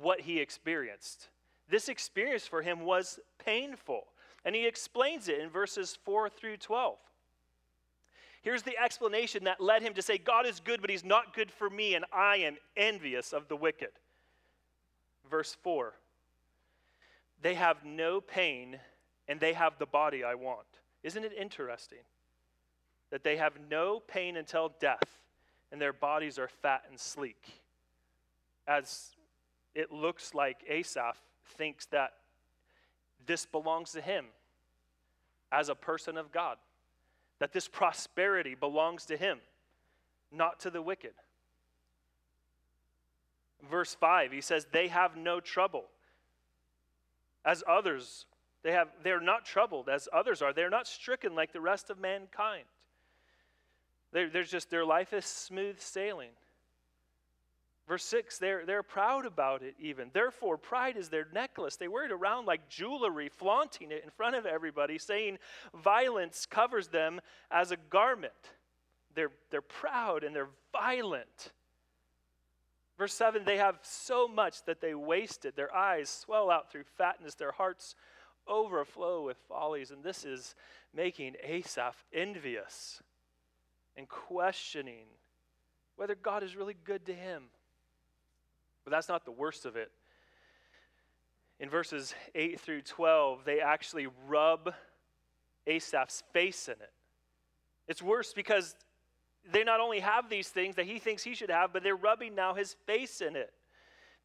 what 0.00 0.20
he 0.20 0.40
experienced. 0.40 1.28
This 1.68 1.88
experience 1.88 2.46
for 2.46 2.62
him 2.62 2.80
was 2.80 3.18
painful, 3.38 4.04
and 4.44 4.54
he 4.54 4.66
explains 4.66 5.28
it 5.28 5.40
in 5.40 5.48
verses 5.48 5.98
4 6.04 6.28
through 6.28 6.58
12. 6.58 6.96
Here's 8.42 8.62
the 8.62 8.78
explanation 8.78 9.44
that 9.44 9.60
led 9.60 9.80
him 9.80 9.94
to 9.94 10.02
say, 10.02 10.18
God 10.18 10.46
is 10.46 10.60
good, 10.60 10.82
but 10.82 10.90
he's 10.90 11.04
not 11.04 11.34
good 11.34 11.50
for 11.50 11.70
me, 11.70 11.94
and 11.94 12.04
I 12.12 12.36
am 12.38 12.58
envious 12.76 13.32
of 13.32 13.48
the 13.48 13.56
wicked. 13.56 13.88
Verse 15.30 15.56
4 15.62 15.94
They 17.40 17.54
have 17.54 17.84
no 17.84 18.20
pain, 18.20 18.78
and 19.28 19.40
they 19.40 19.54
have 19.54 19.78
the 19.78 19.86
body 19.86 20.22
I 20.22 20.34
want. 20.34 20.66
Isn't 21.04 21.24
it 21.24 21.32
interesting 21.38 22.00
that 23.10 23.22
they 23.22 23.36
have 23.36 23.52
no 23.70 24.00
pain 24.00 24.36
until 24.36 24.72
death, 24.80 25.20
and 25.70 25.80
their 25.80 25.92
bodies 25.92 26.36
are 26.38 26.48
fat 26.48 26.82
and 26.90 26.98
sleek? 26.98 27.60
As 28.66 29.14
it 29.76 29.92
looks 29.92 30.34
like 30.34 30.64
Asaph 30.68 31.20
thinks 31.56 31.86
that 31.86 32.14
this 33.24 33.46
belongs 33.46 33.92
to 33.92 34.00
him 34.00 34.26
as 35.52 35.68
a 35.68 35.76
person 35.76 36.16
of 36.16 36.32
God 36.32 36.56
that 37.38 37.52
this 37.52 37.68
prosperity 37.68 38.54
belongs 38.54 39.06
to 39.06 39.16
him, 39.16 39.38
not 40.32 40.60
to 40.60 40.70
the 40.70 40.82
wicked. 40.82 41.12
Verse 43.70 43.94
5, 43.94 44.32
he 44.32 44.40
says, 44.40 44.66
They 44.72 44.88
have 44.88 45.16
no 45.16 45.40
trouble. 45.40 45.84
As 47.44 47.62
others, 47.68 48.26
they 48.64 48.72
have, 48.72 48.88
they're 49.02 49.20
not 49.20 49.44
troubled 49.44 49.90
as 49.90 50.08
others 50.12 50.40
are. 50.40 50.52
They're 50.52 50.70
not 50.70 50.88
stricken 50.88 51.34
like 51.34 51.52
the 51.52 51.60
rest 51.60 51.90
of 51.90 52.00
mankind. 52.00 52.64
They're, 54.10 54.30
there's 54.30 54.50
just, 54.50 54.70
their 54.70 54.86
life 54.86 55.12
is 55.12 55.26
smooth 55.26 55.78
sailing. 55.78 56.30
Verse 57.86 58.04
6, 58.04 58.38
they're, 58.38 58.64
they're 58.64 58.82
proud 58.82 59.26
about 59.26 59.62
it 59.62 59.74
even. 59.78 60.08
Therefore, 60.14 60.56
pride 60.56 60.96
is 60.96 61.10
their 61.10 61.26
necklace. 61.34 61.76
They 61.76 61.88
wear 61.88 62.06
it 62.06 62.12
around 62.12 62.46
like 62.46 62.70
jewelry, 62.70 63.28
flaunting 63.28 63.90
it 63.90 64.02
in 64.02 64.08
front 64.08 64.34
of 64.34 64.46
everybody, 64.46 64.96
saying 64.96 65.38
violence 65.74 66.46
covers 66.46 66.88
them 66.88 67.20
as 67.50 67.70
a 67.70 67.76
garment. 67.90 68.32
They're, 69.14 69.32
they're 69.50 69.60
proud 69.60 70.24
and 70.24 70.34
they're 70.34 70.48
violent. 70.72 71.52
Verse 72.96 73.12
7, 73.12 73.44
they 73.44 73.58
have 73.58 73.78
so 73.82 74.26
much 74.26 74.64
that 74.64 74.80
they 74.80 74.94
wasted. 74.94 75.54
Their 75.54 75.74
eyes 75.74 76.08
swell 76.08 76.50
out 76.50 76.72
through 76.72 76.84
fatness, 76.96 77.34
their 77.34 77.52
hearts 77.52 77.94
overflow 78.48 79.22
with 79.22 79.36
follies. 79.48 79.90
And 79.90 80.02
this 80.02 80.24
is 80.24 80.54
making 80.94 81.36
Asaph 81.42 82.04
envious 82.12 83.02
and 83.96 84.08
questioning 84.08 85.06
whether 85.96 86.14
God 86.14 86.42
is 86.42 86.56
really 86.56 86.76
good 86.84 87.06
to 87.06 87.14
him. 87.14 87.44
But 88.84 88.90
that's 88.90 89.08
not 89.08 89.24
the 89.24 89.30
worst 89.30 89.64
of 89.64 89.76
it. 89.76 89.90
In 91.60 91.70
verses 91.70 92.14
8 92.34 92.60
through 92.60 92.82
12, 92.82 93.44
they 93.44 93.60
actually 93.60 94.08
rub 94.28 94.74
Asaph's 95.66 96.22
face 96.32 96.68
in 96.68 96.74
it. 96.74 96.92
It's 97.86 98.02
worse 98.02 98.32
because 98.32 98.74
they 99.50 99.62
not 99.62 99.80
only 99.80 100.00
have 100.00 100.28
these 100.28 100.48
things 100.48 100.76
that 100.76 100.86
he 100.86 100.98
thinks 100.98 101.22
he 101.22 101.34
should 101.34 101.50
have, 101.50 101.72
but 101.72 101.82
they're 101.82 101.96
rubbing 101.96 102.34
now 102.34 102.54
his 102.54 102.74
face 102.86 103.20
in 103.20 103.36
it. 103.36 103.52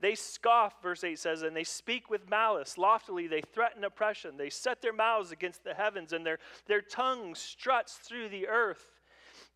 They 0.01 0.15
scoff, 0.15 0.81
verse 0.81 1.03
8 1.03 1.19
says, 1.19 1.41
and 1.41 1.55
they 1.55 1.65
speak 1.65 2.09
with 2.09 2.29
malice. 2.29 2.77
Loftily, 2.77 3.27
they 3.27 3.41
threaten 3.41 3.83
oppression. 3.83 4.37
They 4.37 4.49
set 4.49 4.81
their 4.81 4.93
mouths 4.93 5.31
against 5.31 5.63
the 5.63 5.73
heavens, 5.73 6.13
and 6.13 6.25
their, 6.25 6.39
their 6.67 6.81
tongue 6.81 7.35
struts 7.35 7.95
through 7.95 8.29
the 8.29 8.47
earth. 8.47 9.01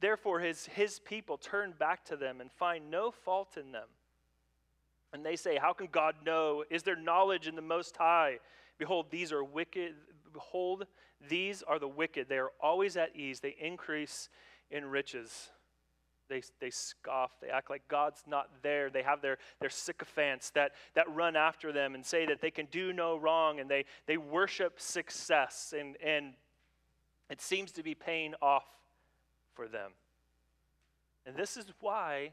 Therefore, 0.02 0.42
his, 0.42 0.66
his 0.66 1.00
people 1.00 1.38
turn 1.38 1.74
back 1.80 2.04
to 2.06 2.18
them 2.18 2.42
and 2.42 2.52
find 2.52 2.92
no 2.92 3.10
fault 3.10 3.56
in 3.58 3.72
them. 3.72 3.88
And 5.14 5.26
they 5.26 5.38
say, 5.38 5.58
How 5.58 5.72
can 5.72 5.88
God 5.92 6.16
know? 6.26 6.66
Is 6.70 6.84
there 6.84 6.98
knowledge 6.98 7.48
in 7.48 7.56
the 7.56 7.62
Most 7.62 7.96
High? 7.96 8.40
Behold, 8.78 9.06
these 9.12 9.32
are 9.32 9.44
wicked. 9.44 9.94
Behold, 10.34 10.88
these 11.30 11.64
are 11.64 11.80
the 11.80 11.88
wicked. 11.88 12.28
They 12.28 12.40
are 12.40 12.52
always 12.60 12.98
at 12.98 13.16
ease. 13.16 13.40
They 13.40 13.56
increase 13.62 14.28
in 14.70 14.86
riches. 14.86 15.52
They, 16.34 16.42
they 16.60 16.70
scoff. 16.72 17.30
They 17.40 17.50
act 17.50 17.70
like 17.70 17.88
God's 17.88 18.24
not 18.26 18.50
there. 18.64 18.90
They 18.90 19.04
have 19.04 19.22
their, 19.22 19.38
their 19.60 19.70
sycophants 19.70 20.50
that, 20.52 20.72
that 20.96 21.06
run 21.14 21.36
after 21.36 21.72
them 21.72 21.94
and 21.94 22.04
say 22.04 22.26
that 22.26 22.42
they 22.42 22.50
can 22.50 22.66
do 22.72 22.92
no 22.92 23.16
wrong. 23.18 23.60
And 23.60 23.70
they, 23.70 23.86
they 24.08 24.18
worship 24.18 24.80
success. 24.80 25.76
And, 25.78 25.96
and 26.04 26.34
it 27.30 27.40
seems 27.40 27.72
to 27.74 27.84
be 27.84 27.94
paying 27.94 28.34
off 28.42 28.66
for 29.54 29.68
them. 29.68 29.92
And 31.28 31.36
this 31.36 31.56
is 31.56 31.66
why 31.80 32.32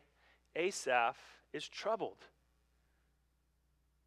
Asaph 0.57 1.19
is 1.53 1.69
troubled. 1.69 2.25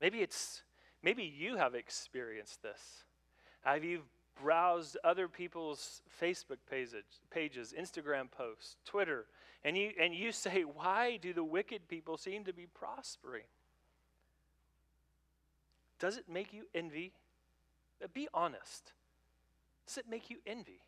Maybe 0.01 0.21
it's 0.21 0.63
maybe 1.03 1.23
you 1.23 1.57
have 1.57 1.75
experienced 1.75 2.63
this. 2.63 3.03
Have 3.61 3.83
you 3.83 4.01
browsed 4.41 4.97
other 5.03 5.27
people's 5.27 6.01
Facebook 6.21 6.57
pages, 6.69 7.03
pages, 7.29 7.73
Instagram 7.77 8.29
posts, 8.31 8.77
Twitter, 8.85 9.25
and 9.63 9.77
you 9.77 9.91
and 9.99 10.13
you 10.13 10.31
say, 10.31 10.61
"Why 10.61 11.17
do 11.17 11.33
the 11.33 11.43
wicked 11.43 11.87
people 11.87 12.17
seem 12.17 12.43
to 12.45 12.53
be 12.53 12.65
prospering?" 12.65 13.45
Does 15.99 16.17
it 16.17 16.25
make 16.27 16.53
you 16.53 16.63
envy? 16.75 17.13
Uh, 18.03 18.07
be 18.13 18.27
honest. 18.33 18.91
Does 19.87 19.97
it 19.97 20.05
make 20.09 20.29
you 20.29 20.37
envy? 20.45 20.81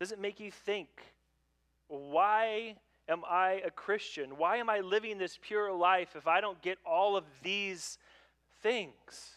Does 0.00 0.12
it 0.12 0.18
make 0.18 0.40
you 0.40 0.50
think, 0.50 0.88
why 1.88 2.74
am 3.08 3.22
I 3.28 3.62
a 3.64 3.70
Christian? 3.70 4.36
Why 4.36 4.56
am 4.56 4.68
I 4.68 4.80
living 4.80 5.18
this 5.18 5.38
pure 5.40 5.72
life 5.72 6.16
if 6.16 6.26
I 6.26 6.40
don't 6.40 6.60
get 6.60 6.78
all 6.84 7.16
of 7.16 7.24
these 7.42 7.98
things? 8.62 9.35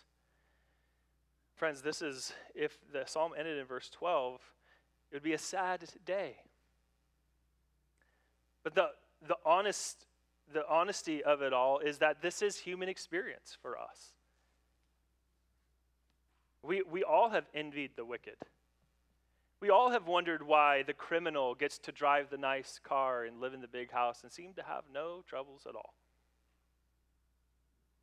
Friends, 1.60 1.82
this 1.82 2.02
is, 2.02 2.32
if 2.56 2.78
the 2.94 3.04
psalm 3.06 3.34
ended 3.38 3.58
in 3.58 3.66
verse 3.66 3.90
12, 3.90 4.40
it 5.12 5.16
would 5.18 5.24
be 5.24 5.34
a 5.34 5.38
sad 5.38 5.84
day. 6.06 6.38
But 8.64 8.76
the, 8.76 8.92
the, 9.28 9.36
honest, 9.46 10.06
the 10.54 10.64
honesty 10.70 11.22
of 11.22 11.42
it 11.42 11.52
all 11.52 11.80
is 11.80 11.98
that 11.98 12.22
this 12.22 12.42
is 12.42 12.60
human 12.60 12.88
experience 12.88 13.58
for 13.62 13.78
us. 13.78 14.14
We, 16.64 16.82
we 16.82 17.04
all 17.04 17.32
have 17.32 17.44
envied 17.54 17.92
the 17.98 18.06
wicked. 18.06 18.38
We 19.60 19.70
all 19.70 19.90
have 19.90 20.08
wondered 20.08 20.48
why 20.48 20.84
the 20.84 20.94
criminal 20.94 21.56
gets 21.56 21.78
to 21.80 21.92
drive 21.92 22.30
the 22.30 22.38
nice 22.38 22.80
car 22.82 23.26
and 23.26 23.42
live 23.42 23.54
in 23.54 23.60
the 23.60 23.68
big 23.68 23.92
house 23.92 24.22
and 24.24 24.32
seem 24.32 24.54
to 24.54 24.64
have 24.64 24.84
no 24.94 25.26
troubles 25.28 25.64
at 25.68 25.76
all. 25.76 25.94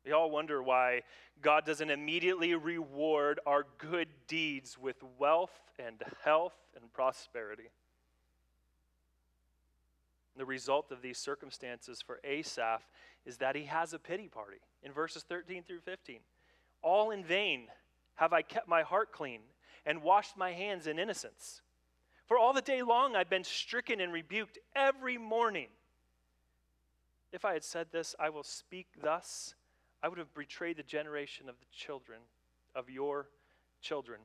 We 0.05 0.11
all 0.11 0.29
wonder 0.31 0.63
why 0.63 1.01
God 1.41 1.65
doesn't 1.65 1.89
immediately 1.89 2.55
reward 2.55 3.39
our 3.45 3.65
good 3.77 4.07
deeds 4.27 4.77
with 4.77 4.97
wealth 5.17 5.59
and 5.77 6.01
health 6.23 6.55
and 6.79 6.91
prosperity. 6.93 7.69
The 10.37 10.45
result 10.45 10.91
of 10.91 11.01
these 11.01 11.17
circumstances 11.17 12.01
for 12.01 12.19
Asaph 12.23 12.83
is 13.25 13.37
that 13.37 13.55
he 13.55 13.63
has 13.63 13.93
a 13.93 13.99
pity 13.99 14.27
party 14.27 14.59
in 14.83 14.91
verses 14.91 15.23
13 15.27 15.63
through 15.63 15.81
15. 15.81 16.19
All 16.81 17.11
in 17.11 17.23
vain 17.23 17.67
have 18.15 18.33
I 18.33 18.41
kept 18.41 18.67
my 18.67 18.83
heart 18.83 19.11
clean 19.11 19.41
and 19.85 20.03
washed 20.03 20.37
my 20.37 20.51
hands 20.51 20.87
in 20.87 20.99
innocence. 20.99 21.61
For 22.27 22.37
all 22.37 22.53
the 22.53 22.61
day 22.61 22.81
long 22.81 23.15
I've 23.15 23.29
been 23.29 23.43
stricken 23.43 23.99
and 23.99 24.13
rebuked 24.13 24.59
every 24.75 25.17
morning. 25.17 25.67
If 27.31 27.43
I 27.43 27.53
had 27.53 27.63
said 27.63 27.87
this, 27.91 28.15
I 28.19 28.29
will 28.29 28.43
speak 28.43 28.87
thus, 29.01 29.55
I 30.01 30.07
would 30.07 30.17
have 30.17 30.33
betrayed 30.33 30.77
the 30.77 30.83
generation 30.83 31.49
of 31.49 31.55
the 31.59 31.65
children, 31.71 32.19
of 32.75 32.89
your 32.89 33.27
children. 33.81 34.19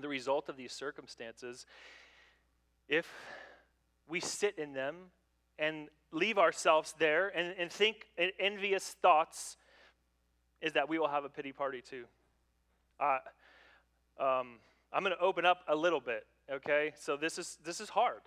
The 0.00 0.08
result 0.08 0.48
of 0.48 0.56
these 0.56 0.72
circumstances, 0.72 1.66
if 2.88 3.06
we 4.08 4.20
sit 4.20 4.58
in 4.58 4.72
them 4.72 4.96
and 5.58 5.88
leave 6.12 6.36
ourselves 6.38 6.94
there 6.98 7.28
and, 7.28 7.54
and 7.58 7.70
think 7.70 8.08
envious 8.38 8.96
thoughts, 9.00 9.56
is 10.60 10.72
that 10.72 10.88
we 10.88 10.98
will 10.98 11.08
have 11.08 11.24
a 11.24 11.28
pity 11.28 11.52
party 11.52 11.80
too. 11.80 12.04
Uh, 12.98 13.18
um, 14.18 14.58
I'm 14.92 15.02
going 15.02 15.14
to 15.16 15.22
open 15.22 15.44
up 15.44 15.58
a 15.68 15.76
little 15.76 16.00
bit, 16.00 16.26
okay? 16.50 16.92
So 16.98 17.16
this 17.16 17.38
is 17.38 17.58
this 17.64 17.80
is 17.80 17.88
hard, 17.88 18.20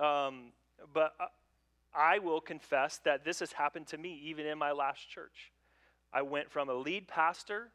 um, 0.00 0.52
but 0.92 1.14
I 1.94 2.18
will 2.18 2.40
confess 2.40 2.98
that 3.04 3.24
this 3.24 3.40
has 3.40 3.52
happened 3.52 3.86
to 3.88 3.98
me 3.98 4.20
even 4.24 4.46
in 4.46 4.58
my 4.58 4.72
last 4.72 5.08
church. 5.08 5.52
I 6.14 6.22
went 6.22 6.50
from 6.50 6.68
a 6.68 6.74
lead 6.74 7.08
pastor 7.08 7.72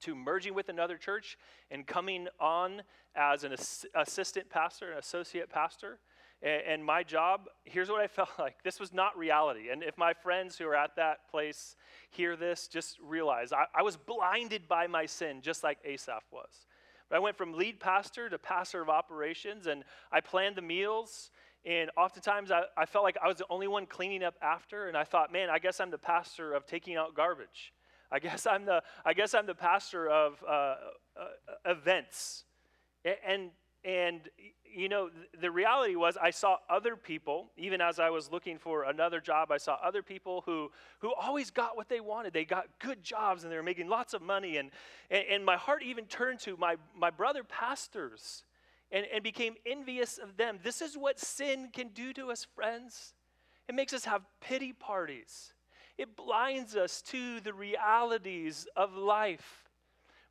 to 0.00 0.14
merging 0.14 0.54
with 0.54 0.70
another 0.70 0.96
church 0.96 1.36
and 1.70 1.86
coming 1.86 2.26
on 2.40 2.82
as 3.14 3.44
an 3.44 3.52
ass- 3.52 3.84
assistant 3.94 4.48
pastor, 4.48 4.92
an 4.92 4.98
associate 4.98 5.50
pastor. 5.50 5.98
And, 6.42 6.62
and 6.66 6.84
my 6.84 7.02
job, 7.02 7.42
here's 7.64 7.90
what 7.90 8.00
I 8.00 8.06
felt 8.08 8.30
like 8.38 8.62
this 8.64 8.80
was 8.80 8.94
not 8.94 9.16
reality. 9.18 9.68
And 9.70 9.82
if 9.82 9.98
my 9.98 10.14
friends 10.14 10.56
who 10.56 10.66
are 10.66 10.74
at 10.74 10.96
that 10.96 11.28
place 11.30 11.76
hear 12.10 12.36
this, 12.36 12.66
just 12.66 12.98
realize 13.00 13.52
I, 13.52 13.64
I 13.74 13.82
was 13.82 13.98
blinded 13.98 14.66
by 14.66 14.86
my 14.86 15.04
sin, 15.04 15.42
just 15.42 15.62
like 15.62 15.78
Asaph 15.84 16.24
was. 16.30 16.66
But 17.10 17.16
I 17.16 17.18
went 17.18 17.36
from 17.36 17.52
lead 17.54 17.80
pastor 17.80 18.30
to 18.30 18.38
pastor 18.38 18.80
of 18.80 18.88
operations, 18.88 19.66
and 19.66 19.84
I 20.12 20.20
planned 20.20 20.56
the 20.56 20.62
meals. 20.62 21.30
And 21.64 21.90
oftentimes 21.96 22.50
I, 22.50 22.62
I 22.76 22.86
felt 22.86 23.04
like 23.04 23.16
I 23.22 23.28
was 23.28 23.36
the 23.36 23.46
only 23.50 23.68
one 23.68 23.86
cleaning 23.86 24.22
up 24.22 24.34
after, 24.40 24.88
and 24.88 24.96
I 24.96 25.04
thought, 25.04 25.32
man, 25.32 25.50
I 25.50 25.58
guess 25.58 25.80
I'm 25.80 25.90
the 25.90 25.98
pastor 25.98 26.54
of 26.54 26.66
taking 26.66 26.96
out 26.96 27.14
garbage. 27.14 27.72
I 28.10 28.18
guess 28.18 28.46
I'm 28.46 28.64
the, 28.64 28.82
I 29.04 29.12
guess 29.12 29.34
I'm 29.34 29.46
the 29.46 29.54
pastor 29.54 30.08
of 30.08 30.42
uh, 30.48 30.50
uh, 30.50 30.76
events. 31.66 32.44
And, 33.04 33.50
and, 33.84 34.20
you 34.64 34.88
know, 34.88 35.10
the 35.40 35.50
reality 35.50 35.96
was 35.96 36.16
I 36.20 36.30
saw 36.30 36.56
other 36.68 36.96
people, 36.96 37.50
even 37.56 37.80
as 37.80 37.98
I 37.98 38.10
was 38.10 38.30
looking 38.30 38.58
for 38.58 38.84
another 38.84 39.20
job, 39.20 39.52
I 39.52 39.58
saw 39.58 39.78
other 39.82 40.02
people 40.02 40.42
who, 40.44 40.70
who 41.00 41.12
always 41.14 41.50
got 41.50 41.76
what 41.76 41.88
they 41.88 42.00
wanted. 42.00 42.32
They 42.32 42.44
got 42.44 42.66
good 42.78 43.02
jobs 43.02 43.44
and 43.44 43.52
they 43.52 43.56
were 43.56 43.62
making 43.62 43.88
lots 43.88 44.12
of 44.12 44.22
money. 44.22 44.56
And, 44.56 44.70
and, 45.10 45.24
and 45.30 45.44
my 45.44 45.56
heart 45.56 45.82
even 45.82 46.06
turned 46.06 46.40
to 46.40 46.56
my, 46.56 46.76
my 46.96 47.10
brother 47.10 47.44
pastors 47.44 48.44
and, 48.92 49.06
and 49.12 49.22
became 49.22 49.54
envious 49.64 50.18
of 50.18 50.36
them. 50.36 50.58
This 50.62 50.82
is 50.82 50.96
what 50.96 51.18
sin 51.18 51.68
can 51.72 51.88
do 51.88 52.12
to 52.14 52.30
us, 52.30 52.46
friends. 52.54 53.14
It 53.68 53.74
makes 53.74 53.92
us 53.92 54.04
have 54.04 54.22
pity 54.40 54.72
parties. 54.72 55.54
It 55.96 56.16
blinds 56.16 56.76
us 56.76 57.02
to 57.02 57.40
the 57.40 57.52
realities 57.52 58.66
of 58.76 58.94
life. 58.94 59.68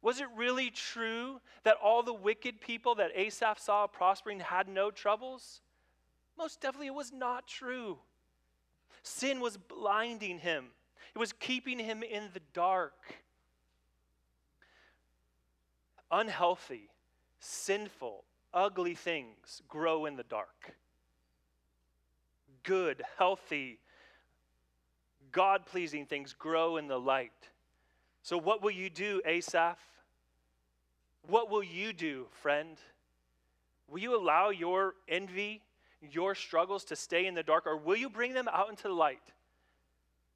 Was 0.02 0.20
it 0.20 0.28
really 0.36 0.72
true 0.72 1.42
that 1.64 1.78
all 1.84 2.04
the 2.04 2.14
wicked 2.14 2.62
people 2.62 2.96
that 2.96 3.12
Asaph 3.16 3.60
saw 3.60 3.86
prospering 3.88 4.40
had 4.40 4.68
no 4.68 4.92
troubles? 4.92 5.62
Most 6.38 6.62
definitely, 6.62 6.88
it 6.88 6.96
was 6.96 7.12
not 7.12 7.48
true. 7.48 8.00
Sin 9.04 9.40
was 9.40 9.58
blinding 9.58 10.40
him, 10.40 10.68
it 11.16 11.20
was 11.20 11.34
keeping 11.34 11.80
him 11.80 12.04
in 12.04 12.30
the 12.34 12.42
dark. 12.54 13.16
Unhealthy, 16.12 16.90
sinful, 17.40 18.24
ugly 18.54 18.96
things 18.96 19.62
grow 19.68 20.06
in 20.06 20.16
the 20.16 20.24
dark. 20.24 20.76
Good, 22.64 23.02
healthy, 23.18 23.80
God 25.32 25.66
pleasing 25.66 26.06
things 26.06 26.34
grow 26.34 26.78
in 26.78 26.88
the 26.88 27.00
light. 27.00 27.32
So, 28.22 28.38
what 28.38 28.62
will 28.62 28.72
you 28.72 28.90
do, 28.90 29.22
Asaph? 29.26 29.80
What 31.28 31.50
will 31.50 31.64
you 31.64 31.94
do, 31.94 32.26
friend? 32.42 32.78
Will 33.88 34.00
you 34.00 34.20
allow 34.20 34.50
your 34.50 34.96
envy, 35.08 35.62
your 36.02 36.36
struggles 36.36 36.84
to 36.86 36.96
stay 36.96 37.26
in 37.26 37.34
the 37.34 37.44
dark, 37.44 37.66
or 37.66 37.78
will 37.78 37.96
you 37.96 38.10
bring 38.10 38.34
them 38.34 38.48
out 38.52 38.70
into 38.70 38.84
the 38.84 38.94
light? 38.94 39.22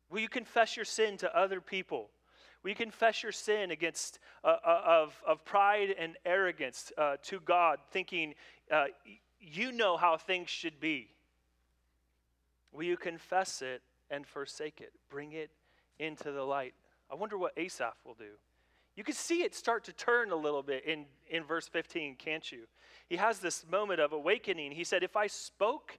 Will 0.10 0.20
you 0.20 0.30
confess 0.30 0.76
your 0.76 0.86
sin 0.86 1.18
to 1.18 1.36
other 1.36 1.62
people? 1.62 2.10
Will 2.64 2.70
you 2.70 2.76
confess 2.76 3.22
your 3.22 3.32
sin 3.32 3.72
against 3.72 4.20
uh, 4.44 4.56
uh, 4.66 4.82
of, 4.86 5.22
of 5.28 5.44
pride 5.44 5.94
and 5.98 6.16
arrogance 6.26 6.92
uh, 6.98 7.18
to 7.24 7.40
God, 7.42 7.80
thinking 7.92 8.36
uh, 8.72 8.86
you 9.40 9.72
know 9.72 9.98
how 9.98 10.18
things 10.18 10.50
should 10.50 10.80
be? 10.80 11.10
Will 12.72 12.84
you 12.84 12.98
confess 12.98 13.62
it 13.62 13.82
and 14.14 14.28
forsake 14.28 14.80
it. 14.80 14.94
Bring 15.10 15.34
it 15.34 15.50
into 16.00 16.32
the 16.32 16.44
light. 16.44 16.74
I 17.12 17.16
wonder 17.16 17.38
what 17.38 17.54
Asaph 17.58 17.98
will 18.06 18.14
do. 18.14 18.32
You 18.96 19.04
can 19.04 19.16
see 19.16 19.42
it 19.42 19.56
start 19.56 19.84
to 19.86 19.94
turn 19.94 20.32
a 20.32 20.36
little 20.36 20.62
bit 20.62 20.86
in, 20.86 21.06
in 21.30 21.44
verse 21.44 21.68
15, 21.68 22.16
can't 22.16 22.50
you? 22.52 22.68
He 23.10 23.18
has 23.18 23.40
this 23.40 23.66
moment 23.70 24.00
of 24.00 24.14
awakening. 24.14 24.72
He 24.72 24.84
said, 24.84 25.04
If 25.04 25.16
I 25.16 25.28
spoke 25.28 25.98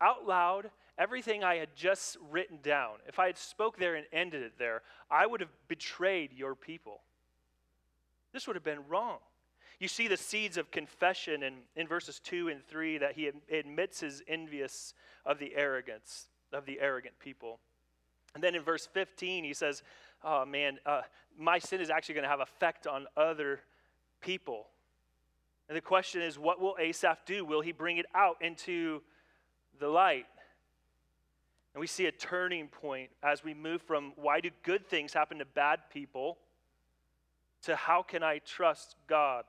out 0.00 0.26
loud 0.26 0.70
everything 0.98 1.44
I 1.44 1.56
had 1.56 1.74
just 1.74 2.16
written 2.30 2.58
down, 2.62 2.96
if 3.06 3.18
I 3.18 3.26
had 3.26 3.38
spoke 3.38 3.78
there 3.78 3.94
and 3.94 4.06
ended 4.12 4.42
it 4.42 4.58
there, 4.58 4.82
I 5.10 5.26
would 5.26 5.40
have 5.40 5.52
betrayed 5.68 6.32
your 6.32 6.54
people. 6.54 7.00
This 8.32 8.46
would 8.46 8.56
have 8.56 8.64
been 8.64 8.86
wrong. 8.88 9.18
You 9.78 9.88
see 9.88 10.08
the 10.08 10.16
seeds 10.16 10.56
of 10.56 10.70
confession 10.70 11.42
in, 11.42 11.54
in 11.76 11.86
verses 11.86 12.20
2 12.24 12.48
and 12.48 12.66
3 12.66 12.98
that 12.98 13.12
he 13.12 13.30
admits 13.52 14.00
his 14.00 14.22
envious 14.26 14.92
of 15.24 15.38
the 15.38 15.54
arrogance 15.54 16.26
of 16.52 16.66
the 16.66 16.80
arrogant 16.80 17.18
people. 17.20 17.60
And 18.34 18.42
then 18.42 18.54
in 18.54 18.62
verse 18.62 18.88
15, 18.92 19.44
he 19.44 19.54
says, 19.54 19.82
Oh 20.24 20.44
man, 20.44 20.78
uh, 20.84 21.02
my 21.38 21.58
sin 21.58 21.80
is 21.80 21.90
actually 21.90 22.16
going 22.16 22.24
to 22.24 22.30
have 22.30 22.40
effect 22.40 22.86
on 22.86 23.06
other 23.16 23.60
people. 24.20 24.66
And 25.68 25.76
the 25.76 25.82
question 25.82 26.22
is, 26.22 26.38
what 26.38 26.60
will 26.60 26.76
Asaph 26.80 27.24
do? 27.24 27.44
Will 27.44 27.60
he 27.60 27.72
bring 27.72 27.98
it 27.98 28.06
out 28.14 28.36
into 28.40 29.02
the 29.78 29.88
light? 29.88 30.26
And 31.78 31.80
we 31.80 31.86
see 31.86 32.06
a 32.06 32.10
turning 32.10 32.66
point 32.66 33.10
as 33.22 33.44
we 33.44 33.54
move 33.54 33.82
from 33.82 34.12
why 34.16 34.40
do 34.40 34.50
good 34.64 34.88
things 34.88 35.12
happen 35.12 35.38
to 35.38 35.44
bad 35.44 35.78
people 35.94 36.38
to 37.62 37.76
how 37.76 38.02
can 38.02 38.24
I 38.24 38.38
trust 38.38 38.96
God 39.06 39.44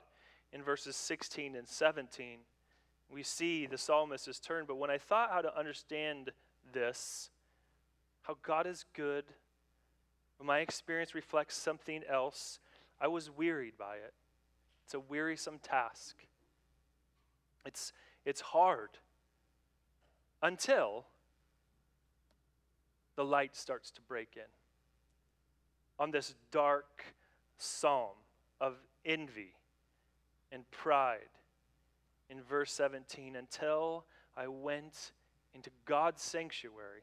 in 0.52 0.62
verses 0.62 0.94
16 0.94 1.56
and 1.56 1.66
17. 1.66 2.38
We 3.12 3.24
see 3.24 3.66
the 3.66 3.76
psalmist 3.76 4.28
is 4.28 4.38
turned, 4.38 4.68
but 4.68 4.76
when 4.76 4.90
I 4.90 4.98
thought 4.98 5.32
how 5.32 5.40
to 5.40 5.58
understand 5.58 6.30
this, 6.72 7.30
how 8.22 8.36
God 8.44 8.64
is 8.64 8.84
good, 8.94 9.24
but 10.38 10.46
my 10.46 10.60
experience 10.60 11.16
reflects 11.16 11.56
something 11.56 12.02
else, 12.08 12.60
I 13.00 13.08
was 13.08 13.28
wearied 13.28 13.76
by 13.76 13.96
it. 13.96 14.14
It's 14.84 14.94
a 14.94 15.00
wearisome 15.00 15.58
task. 15.58 16.14
It's, 17.66 17.92
it's 18.24 18.40
hard 18.40 18.90
until 20.40 21.06
the 23.20 23.24
light 23.26 23.54
starts 23.54 23.90
to 23.90 24.00
break 24.00 24.30
in. 24.36 24.50
On 25.98 26.10
this 26.10 26.34
dark 26.50 27.04
psalm 27.58 28.16
of 28.62 28.76
envy 29.04 29.52
and 30.50 30.62
pride, 30.70 31.28
in 32.30 32.40
verse 32.40 32.72
17, 32.72 33.36
until 33.36 34.06
I 34.38 34.46
went 34.48 35.12
into 35.54 35.68
God's 35.84 36.22
sanctuary. 36.22 37.02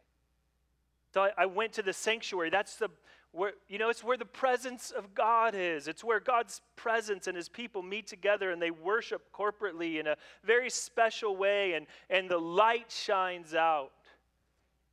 So 1.14 1.30
I, 1.38 1.46
went 1.46 1.74
to 1.74 1.84
the 1.84 1.94
sanctuary. 1.94 2.50
That's 2.50 2.78
the 2.78 2.90
where 3.32 3.52
you 3.70 3.78
know 3.78 3.90
it's 3.90 4.04
where 4.04 4.18
the 4.18 4.26
presence 4.26 4.90
of 4.90 5.14
God 5.14 5.54
is. 5.54 5.88
It's 5.88 6.04
where 6.04 6.20
God's 6.20 6.62
presence 6.76 7.28
and 7.28 7.38
his 7.38 7.48
people 7.48 7.84
meet 7.84 8.08
together 8.08 8.50
and 8.50 8.60
they 8.60 8.72
worship 8.72 9.22
corporately 9.32 10.00
in 10.00 10.08
a 10.08 10.16
very 10.44 10.72
special 10.72 11.36
way 11.36 11.74
and, 11.74 11.86
and 12.10 12.28
the 12.28 12.40
light 12.40 12.90
shines 12.90 13.54
out. 13.54 13.92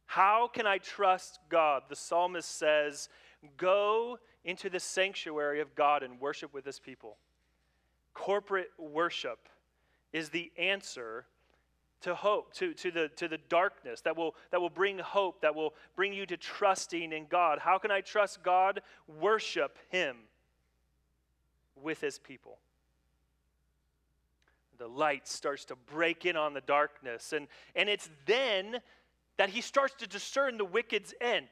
How 0.06 0.48
can 0.48 0.66
I 0.66 0.78
trust 0.78 1.40
God? 1.48 1.84
The 1.88 1.96
psalmist 1.96 2.56
says, 2.56 3.08
Go 3.56 4.18
into 4.44 4.70
the 4.70 4.80
sanctuary 4.80 5.60
of 5.60 5.74
God 5.74 6.02
and 6.02 6.20
worship 6.20 6.52
with 6.54 6.64
his 6.64 6.78
people. 6.78 7.16
Corporate 8.12 8.70
worship 8.78 9.48
is 10.12 10.28
the 10.28 10.52
answer 10.56 11.26
to 12.02 12.14
hope, 12.14 12.52
to, 12.52 12.74
to, 12.74 12.90
the, 12.90 13.08
to 13.16 13.28
the 13.28 13.38
darkness, 13.48 14.02
that 14.02 14.16
will, 14.16 14.34
that 14.50 14.60
will 14.60 14.70
bring 14.70 14.98
hope, 14.98 15.40
that 15.40 15.54
will 15.54 15.72
bring 15.96 16.12
you 16.12 16.26
to 16.26 16.36
trusting 16.36 17.12
in 17.12 17.26
God. 17.30 17.58
How 17.58 17.78
can 17.78 17.90
I 17.90 18.02
trust 18.02 18.42
God? 18.42 18.82
Worship 19.08 19.78
Him 19.88 20.16
with 21.82 22.02
His 22.02 22.18
people. 22.18 22.58
The 24.76 24.86
light 24.86 25.26
starts 25.26 25.64
to 25.66 25.76
break 25.76 26.26
in 26.26 26.36
on 26.36 26.52
the 26.52 26.60
darkness, 26.60 27.32
and, 27.32 27.48
and 27.74 27.88
it's 27.88 28.10
then 28.26 28.80
that 29.36 29.50
He 29.50 29.60
starts 29.60 29.94
to 29.98 30.06
discern 30.06 30.56
the 30.56 30.64
wicked's 30.64 31.14
end. 31.20 31.46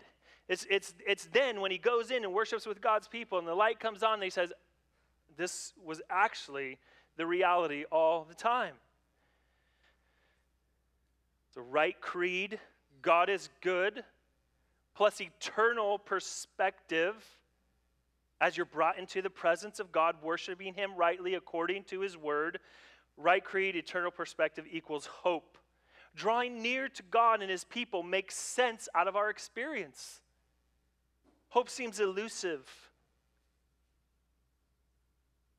It's, 0.49 0.67
it's, 0.71 0.95
it's 1.07 1.27
then 1.33 1.61
when 1.61 1.71
He 1.71 1.79
goes 1.79 2.11
in 2.11 2.25
and 2.25 2.33
worships 2.33 2.67
with 2.67 2.81
God's 2.81 3.09
people, 3.09 3.39
and 3.39 3.47
the 3.47 3.55
light 3.55 3.81
comes 3.81 4.03
on, 4.03 4.15
and 4.15 4.23
He 4.23 4.31
says, 4.31 4.53
This 5.37 5.73
was 5.85 6.01
actually 6.11 6.79
the 7.17 7.27
reality 7.27 7.85
all 7.91 8.25
the 8.29 8.35
time. 8.35 8.75
It's 11.49 11.57
a 11.57 11.63
right 11.63 12.01
creed. 12.01 12.59
God 13.03 13.29
is 13.29 13.49
good, 13.61 14.05
plus 14.95 15.21
eternal 15.21 15.99
perspective 15.99 17.15
as 18.41 18.57
you're 18.57 18.67
brought 18.67 18.99
into 18.99 19.23
the 19.23 19.31
presence 19.31 19.79
of 19.79 19.93
God, 19.93 20.17
worshiping 20.23 20.75
Him 20.75 20.95
rightly 20.97 21.35
according 21.35 21.85
to 21.85 22.01
His 22.01 22.17
word. 22.17 22.59
Right 23.17 23.45
creed, 23.45 23.77
eternal 23.77 24.11
perspective 24.11 24.65
equals 24.71 25.07
hope. 25.07 25.59
Drawing 26.15 26.61
near 26.63 26.89
to 26.89 27.03
God 27.05 27.41
and 27.41 27.51
His 27.51 27.65
people 27.65 28.03
makes 28.03 28.35
sense 28.35 28.89
out 28.95 29.09
of 29.09 29.17
our 29.17 29.31
experience. 29.31 30.21
Hope 31.49 31.69
seems 31.69 32.01
elusive, 32.01 32.69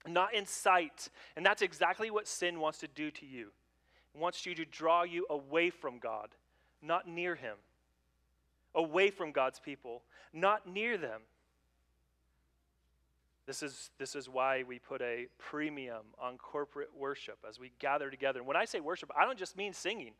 not 0.07 0.33
in 0.33 0.45
sight. 0.45 1.09
And 1.35 1.45
that's 1.45 1.61
exactly 1.61 2.11
what 2.11 2.27
sin 2.27 2.59
wants 2.59 2.79
to 2.79 2.87
do 2.87 3.11
to 3.11 3.25
you 3.25 3.51
It 4.13 4.19
wants 4.19 4.45
you 4.45 4.55
to 4.55 4.65
draw 4.65 5.03
you 5.03 5.25
away 5.29 5.69
from 5.69 5.99
God, 5.99 6.29
not 6.81 7.07
near 7.07 7.35
Him. 7.35 7.57
Away 8.75 9.11
from 9.11 9.31
God's 9.31 9.59
people, 9.59 10.01
not 10.33 10.67
near 10.67 10.97
them. 10.97 11.21
This 13.45 13.61
is, 13.61 13.91
this 13.99 14.15
is 14.15 14.29
why 14.29 14.63
we 14.63 14.79
put 14.79 15.01
a 15.01 15.27
premium 15.37 16.03
on 16.17 16.37
corporate 16.37 16.89
worship 16.97 17.39
as 17.47 17.59
we 17.59 17.71
gather 17.79 18.09
together. 18.09 18.39
And 18.39 18.47
when 18.47 18.55
I 18.55 18.65
say 18.65 18.79
worship, 18.79 19.11
I 19.17 19.25
don't 19.25 19.37
just 19.37 19.57
mean 19.57 19.73
singing, 19.73 20.13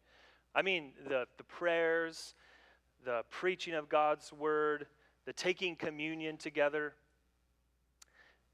I 0.54 0.62
mean 0.62 0.92
the, 1.08 1.26
the 1.38 1.44
prayers, 1.44 2.36
the 3.06 3.24
preaching 3.30 3.74
of 3.74 3.90
God's 3.90 4.32
word, 4.34 4.88
the 5.26 5.34
taking 5.34 5.76
communion 5.76 6.38
together. 6.38 6.94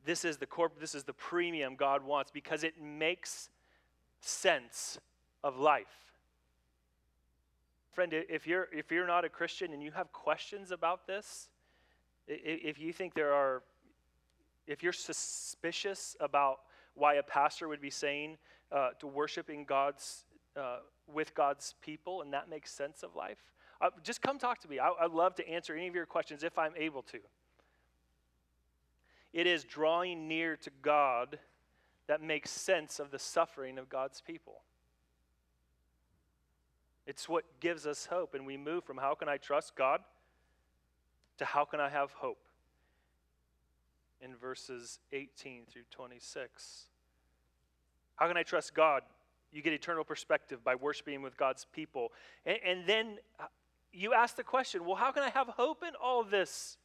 This 0.05 0.23
is 0.23 0.37
the 0.37 0.45
corp- 0.45 0.79
this 0.79 0.95
is 0.95 1.03
the 1.03 1.13
premium 1.13 1.75
God 1.75 2.03
wants 2.03 2.31
because 2.31 2.63
it 2.63 2.81
makes 2.81 3.49
sense 4.21 4.99
of 5.43 5.57
life. 5.57 5.87
Friend, 7.91 8.13
if 8.13 8.47
you're 8.47 8.69
if 8.71 8.91
you're 8.91 9.07
not 9.07 9.25
a 9.25 9.29
Christian 9.29 9.73
and 9.73 9.83
you 9.83 9.91
have 9.91 10.11
questions 10.13 10.71
about 10.71 11.05
this, 11.05 11.49
if 12.27 12.79
you 12.79 12.93
think 12.93 13.13
there 13.13 13.33
are 13.33 13.63
if 14.69 14.83
you're 14.83 14.93
suspicious 14.93 16.15
about 16.19 16.59
why 16.93 17.15
a 17.15 17.23
pastor 17.23 17.67
would 17.67 17.81
be 17.81 17.89
saying 17.89 18.37
uh, 18.71 18.89
to 18.99 19.07
worshiping 19.07 19.65
God's 19.65 20.23
uh, 20.55 20.77
with 21.11 21.33
God's 21.33 21.73
people 21.81 22.21
and 22.21 22.31
that 22.33 22.49
makes 22.49 22.71
sense 22.71 23.01
of 23.01 23.15
life, 23.15 23.39
uh, 23.81 23.89
just 24.03 24.21
come 24.21 24.37
talk 24.37 24.59
to 24.61 24.67
me. 24.67 24.77
I, 24.77 24.91
I'd 25.01 25.11
love 25.11 25.33
to 25.35 25.49
answer 25.49 25.75
any 25.75 25.87
of 25.87 25.95
your 25.95 26.05
questions 26.05 26.43
if 26.43 26.57
I'm 26.59 26.73
able 26.77 27.01
to. 27.03 27.17
It 29.33 29.47
is 29.47 29.63
drawing 29.63 30.27
near 30.27 30.55
to 30.57 30.69
God 30.83 31.39
that 32.07 32.21
makes 32.21 32.51
sense 32.51 32.99
of 32.99 33.09
the 33.09 33.19
suffering 33.19 33.79
of 33.79 33.89
God's 33.89 34.21
people. 34.21 34.61
It's 37.07 37.27
what 37.27 37.43
gives 37.59 37.87
us 37.87 38.05
hope, 38.05 38.35
and 38.35 38.45
we 38.45 38.55
move 38.55 38.83
from 38.83 38.97
how 38.97 39.15
can 39.15 39.27
I 39.27 39.37
trust 39.37 39.75
God 39.75 40.01
to 41.39 41.45
how 41.45 41.65
can 41.65 41.79
I 41.79 41.89
have 41.89 42.11
hope 42.11 42.48
in 44.21 44.35
verses 44.35 44.99
18 45.11 45.63
through 45.71 45.83
26. 45.91 46.87
How 48.15 48.27
can 48.27 48.37
I 48.37 48.43
trust 48.43 48.73
God? 48.73 49.03
You 49.51 49.61
get 49.61 49.73
eternal 49.73 50.03
perspective 50.03 50.63
by 50.63 50.75
worshiping 50.75 51.21
with 51.21 51.37
God's 51.37 51.65
people. 51.71 52.11
And, 52.45 52.57
and 52.65 52.85
then 52.85 53.17
uh, 53.39 53.45
you 53.91 54.13
ask 54.13 54.35
the 54.35 54.43
question 54.43 54.85
well, 54.85 54.95
how 54.95 55.11
can 55.11 55.23
I 55.23 55.29
have 55.29 55.47
hope 55.47 55.83
in 55.83 55.93
all 56.01 56.23
this? 56.23 56.77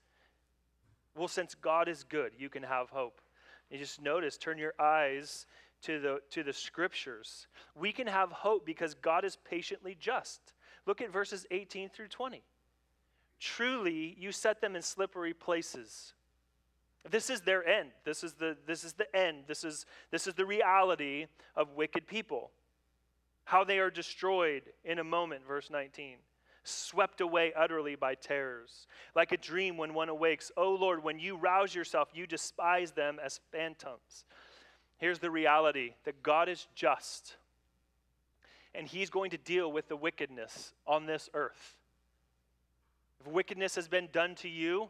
Well, 1.17 1.29
since 1.29 1.55
God 1.55 1.89
is 1.89 2.05
good, 2.05 2.33
you 2.39 2.49
can 2.49 2.63
have 2.63 2.91
hope. 2.91 3.21
You 3.71 3.79
just 3.79 4.01
notice, 4.01 4.37
turn 4.37 4.59
your 4.59 4.75
eyes 4.79 5.47
to 5.83 6.01
the, 6.01 6.21
to 6.31 6.43
the 6.43 6.53
scriptures. 6.53 7.47
We 7.75 7.93
can 7.93 8.07
have 8.07 8.31
hope 8.33 8.65
because 8.67 8.95
God 8.95 9.25
is 9.25 9.37
patiently 9.37 9.97
just. 9.99 10.53
Look 10.87 11.01
at 11.01 11.13
verses 11.13 11.47
18 11.51 11.91
through 11.91 12.09
20. 12.09 12.43
Truly, 13.41 14.17
you 14.19 14.33
set 14.33 14.61
them 14.61 14.77
in 14.77 14.83
slippery 14.83 15.35
places. 15.35 16.15
This 17.11 17.31
is 17.31 17.43
their 17.43 17.67
end. 17.67 17.91
This 18.05 18.25
is 18.25 18.35
the, 18.35 18.57
this 18.67 18.85
is 18.85 18.95
the 18.95 19.15
end. 19.15 19.45
This 19.47 19.65
is, 19.65 19.87
this 20.11 20.27
is 20.27 20.35
the 20.35 20.47
reality 20.47 21.27
of 21.55 21.75
wicked 21.77 22.07
people. 22.07 22.51
How 23.45 23.63
they 23.63 23.79
are 23.79 23.91
destroyed 23.91 24.63
in 24.85 24.99
a 24.99 25.05
moment, 25.05 25.47
verse 25.47 25.71
19 25.71 26.17
swept 26.65 27.21
away 27.21 27.53
utterly 27.55 27.95
by 27.95 28.15
terrors. 28.15 28.87
Like 29.15 29.33
a 29.33 29.37
dream 29.37 29.77
when 29.77 29.95
one 29.95 30.09
awakes, 30.09 30.51
oh 30.57 30.75
Lord, 30.75 31.05
when 31.05 31.19
you 31.19 31.37
rouse 31.37 31.75
yourself, 31.75 32.09
you 32.15 32.27
despise 32.27 32.93
them 32.93 33.19
as 33.23 33.41
phantoms. 33.53 34.25
Here's 34.97 35.19
the 35.19 35.31
reality 35.31 35.95
that 36.05 36.23
God 36.23 36.49
is 36.49 36.67
just, 36.75 37.37
and 38.75 38.89
He's 38.89 39.11
going 39.11 39.31
to 39.31 39.39
deal 39.39 39.71
with 39.71 39.89
the 39.89 39.97
wickedness 39.97 40.73
on 40.87 41.07
this 41.07 41.29
earth. 41.35 41.77
If 43.21 43.31
wickedness 43.31 43.75
has 43.77 43.89
been 43.89 44.09
done 44.13 44.35
to 44.37 44.49
you, 44.49 44.89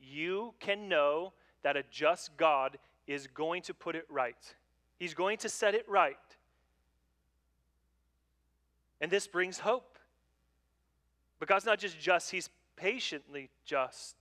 you 0.00 0.54
can 0.60 0.88
know 0.88 1.32
that 1.62 1.76
a 1.76 1.82
just 1.90 2.36
God 2.36 2.78
is 3.06 3.26
going 3.26 3.62
to 3.62 3.74
put 3.74 3.96
it 3.96 4.06
right. 4.08 4.54
He's 4.98 5.14
going 5.14 5.38
to 5.38 5.48
set 5.48 5.74
it 5.74 5.88
right. 5.88 6.16
And 9.00 9.10
this 9.10 9.26
brings 9.26 9.58
hope. 9.58 9.98
But 11.38 11.48
God's 11.48 11.64
not 11.64 11.78
just 11.78 11.98
just, 11.98 12.30
He's 12.30 12.50
patiently 12.76 13.50
just. 13.64 14.16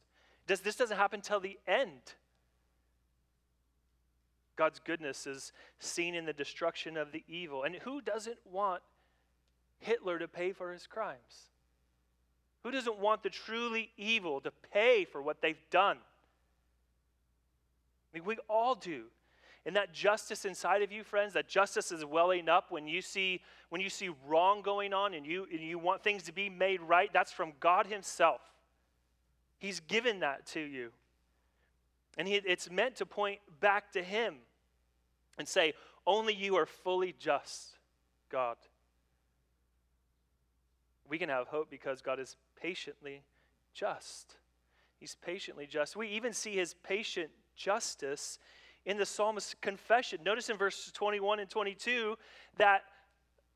Does, 0.46 0.62
this 0.62 0.76
doesn't 0.76 0.98
happen 0.98 1.22
till 1.22 1.40
the 1.40 1.58
end. 1.68 2.14
God's 4.56 4.80
goodness 4.80 5.28
is 5.28 5.52
seen 5.80 6.16
in 6.16 6.26
the 6.26 6.34
destruction 6.34 6.98
of 6.98 7.12
the 7.12 7.24
evil. 7.28 7.64
And 7.64 7.76
who 7.76 8.02
doesn't 8.02 8.40
want 8.52 8.82
Hitler 9.80 10.18
to 10.20 10.28
pay 10.28 10.52
for 10.52 10.74
his 10.74 10.88
crimes? 10.88 11.52
Who 12.64 12.72
doesn't 12.72 12.98
want 12.98 13.24
the 13.24 13.30
truly 13.30 13.92
evil 13.98 14.42
to 14.42 14.52
pay 14.74 15.06
for 15.06 15.22
what 15.22 15.42
they've 15.42 15.56
done? 15.70 15.98
I 18.14 18.18
mean, 18.18 18.26
we 18.26 18.38
all 18.50 18.76
do. 18.76 19.04
And 19.66 19.76
that 19.76 19.94
justice 19.94 20.46
inside 20.46 20.82
of 20.82 20.94
you, 20.94 21.04
friends, 21.04 21.34
that 21.34 21.50
justice 21.50 21.92
is 21.92 22.06
welling 22.06 22.48
up 22.48 22.72
when 22.72 22.88
you 22.88 23.02
see 23.02 23.42
when 23.70 23.82
you 23.82 23.90
see 23.90 24.10
wrong 24.26 24.62
going 24.62 24.94
on 24.94 25.14
and 25.14 25.26
you 25.26 25.46
and 25.52 25.60
you 25.60 25.78
want 25.78 26.04
things 26.04 26.24
to 26.24 26.32
be 26.32 26.50
made 26.50 26.82
right, 26.82 27.12
that's 27.12 27.34
from 27.34 27.52
God 27.60 27.88
Himself. 27.88 28.40
He's 29.58 29.82
given 29.82 30.22
that 30.22 30.46
to 30.48 30.62
you. 30.62 30.92
And 32.18 32.28
he, 32.28 32.36
it's 32.36 32.70
meant 32.70 32.96
to 32.96 33.06
point 33.06 33.40
back 33.60 33.92
to 33.92 34.02
Him 34.02 34.36
and 35.38 35.48
say, 35.48 35.74
Only 36.06 36.34
you 36.34 36.56
are 36.56 36.66
fully 36.66 37.14
just, 37.20 37.78
God. 38.30 38.58
We 41.10 41.18
can 41.18 41.30
have 41.30 41.48
hope 41.48 41.70
because 41.70 42.02
God 42.02 42.20
is 42.20 42.38
patiently 42.62 43.24
just. 43.74 44.36
He's 45.00 45.16
patiently 45.16 45.68
just. 45.68 45.96
We 45.96 46.08
even 46.10 46.34
see 46.34 46.56
His 46.56 46.74
patient 46.74 47.30
justice 47.58 48.40
in 48.86 48.98
the 48.98 49.06
psalmist's 49.06 49.56
confession. 49.60 50.20
Notice 50.24 50.50
in 50.50 50.58
verses 50.58 50.92
21 50.94 51.42
and 51.42 51.50
22 51.50 52.18
that 52.58 52.84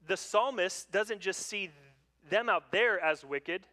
the 0.08 0.18
psalmist 0.18 0.92
doesn't 0.92 1.22
just 1.22 1.48
see 1.48 1.70
them 2.30 2.50
out 2.50 2.72
there 2.72 3.00
as 3.00 3.24
wicked, 3.24 3.64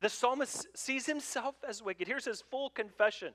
the 0.00 0.08
psalmist 0.08 0.66
sees 0.74 1.06
himself 1.06 1.54
as 1.68 1.82
wicked. 1.82 2.08
Here's 2.08 2.24
his 2.24 2.40
full 2.40 2.70
confession. 2.70 3.34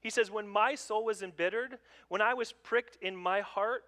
He 0.00 0.10
says, 0.10 0.30
When 0.30 0.48
my 0.48 0.74
soul 0.74 1.04
was 1.04 1.22
embittered, 1.22 1.78
when 2.08 2.20
I 2.20 2.34
was 2.34 2.52
pricked 2.52 2.98
in 3.00 3.14
my 3.14 3.42
heart, 3.42 3.84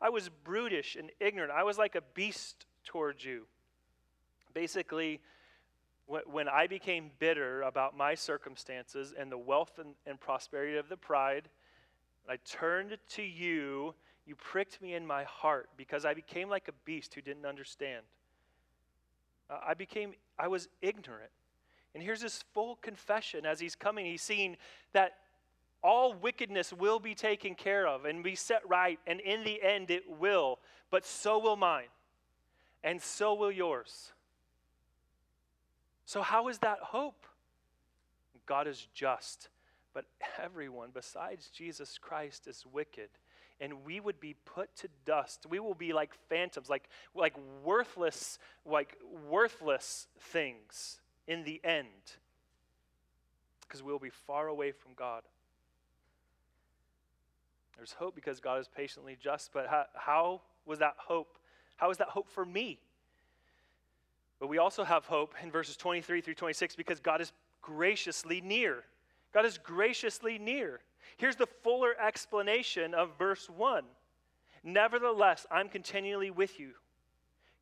I 0.00 0.10
was 0.10 0.28
brutish 0.28 0.96
and 0.96 1.10
ignorant. 1.18 1.50
I 1.50 1.64
was 1.64 1.78
like 1.78 1.96
a 1.96 2.02
beast 2.14 2.66
towards 2.84 3.24
you. 3.24 3.46
Basically, 4.52 5.20
when 6.06 6.48
I 6.48 6.66
became 6.66 7.10
bitter 7.18 7.62
about 7.62 7.96
my 7.96 8.14
circumstances 8.14 9.14
and 9.18 9.32
the 9.32 9.38
wealth 9.38 9.78
and, 9.78 9.94
and 10.06 10.20
prosperity 10.20 10.76
of 10.76 10.88
the 10.88 10.96
pride, 10.96 11.48
I 12.28 12.36
turned 12.44 12.96
to 13.10 13.22
you. 13.22 13.94
You 14.26 14.34
pricked 14.36 14.80
me 14.80 14.94
in 14.94 15.06
my 15.06 15.24
heart 15.24 15.68
because 15.76 16.04
I 16.04 16.14
became 16.14 16.48
like 16.48 16.68
a 16.68 16.72
beast 16.84 17.14
who 17.14 17.20
didn't 17.20 17.46
understand. 17.46 18.02
Uh, 19.50 19.58
I 19.66 19.74
became, 19.74 20.14
I 20.38 20.48
was 20.48 20.68
ignorant. 20.82 21.30
And 21.94 22.02
here's 22.02 22.20
this 22.20 22.44
full 22.52 22.76
confession 22.76 23.46
as 23.46 23.60
he's 23.60 23.74
coming. 23.74 24.06
He's 24.06 24.22
seeing 24.22 24.56
that 24.92 25.14
all 25.82 26.14
wickedness 26.14 26.72
will 26.72 26.98
be 26.98 27.14
taken 27.14 27.54
care 27.54 27.86
of 27.86 28.06
and 28.06 28.24
be 28.24 28.34
set 28.34 28.66
right, 28.66 28.98
and 29.06 29.20
in 29.20 29.44
the 29.44 29.62
end 29.62 29.90
it 29.90 30.04
will, 30.18 30.58
but 30.90 31.04
so 31.04 31.38
will 31.38 31.56
mine, 31.56 31.88
and 32.82 33.00
so 33.00 33.34
will 33.34 33.52
yours. 33.52 34.13
So, 36.04 36.22
how 36.22 36.48
is 36.48 36.58
that 36.58 36.78
hope? 36.80 37.26
God 38.46 38.66
is 38.66 38.86
just 38.94 39.48
but 39.94 40.04
everyone 40.42 40.90
besides 40.92 41.48
Jesus 41.48 41.96
Christ 41.96 42.48
is 42.48 42.66
wicked. 42.70 43.08
And 43.60 43.84
we 43.86 44.00
would 44.00 44.18
be 44.18 44.34
put 44.44 44.74
to 44.78 44.88
dust. 45.06 45.46
We 45.48 45.60
will 45.60 45.76
be 45.76 45.92
like 45.92 46.12
phantoms, 46.28 46.68
like, 46.68 46.88
like 47.14 47.34
worthless, 47.62 48.38
like 48.66 48.98
worthless 49.30 50.08
things 50.18 51.00
in 51.28 51.44
the 51.44 51.60
end. 51.62 51.86
Because 53.60 53.82
we'll 53.82 54.00
be 54.00 54.10
far 54.10 54.48
away 54.48 54.72
from 54.72 54.92
God. 54.96 55.22
There's 57.76 57.92
hope 57.92 58.16
because 58.16 58.40
God 58.40 58.58
is 58.58 58.68
patiently 58.68 59.16
just, 59.20 59.52
but 59.52 59.68
how, 59.68 59.84
how 59.94 60.40
was 60.66 60.80
that 60.80 60.94
hope? 60.98 61.38
How 61.76 61.90
is 61.90 61.98
that 61.98 62.08
hope 62.08 62.28
for 62.28 62.44
me? 62.44 62.80
But 64.44 64.50
we 64.50 64.58
also 64.58 64.84
have 64.84 65.06
hope 65.06 65.34
in 65.42 65.50
verses 65.50 65.74
23 65.74 66.20
through 66.20 66.34
26 66.34 66.76
because 66.76 67.00
God 67.00 67.22
is 67.22 67.32
graciously 67.62 68.42
near. 68.42 68.84
God 69.32 69.46
is 69.46 69.56
graciously 69.56 70.38
near. 70.38 70.80
Here's 71.16 71.36
the 71.36 71.46
fuller 71.46 71.94
explanation 71.98 72.92
of 72.92 73.16
verse 73.18 73.48
1 73.48 73.84
Nevertheless, 74.62 75.46
I'm 75.50 75.70
continually 75.70 76.30
with 76.30 76.60
you. 76.60 76.72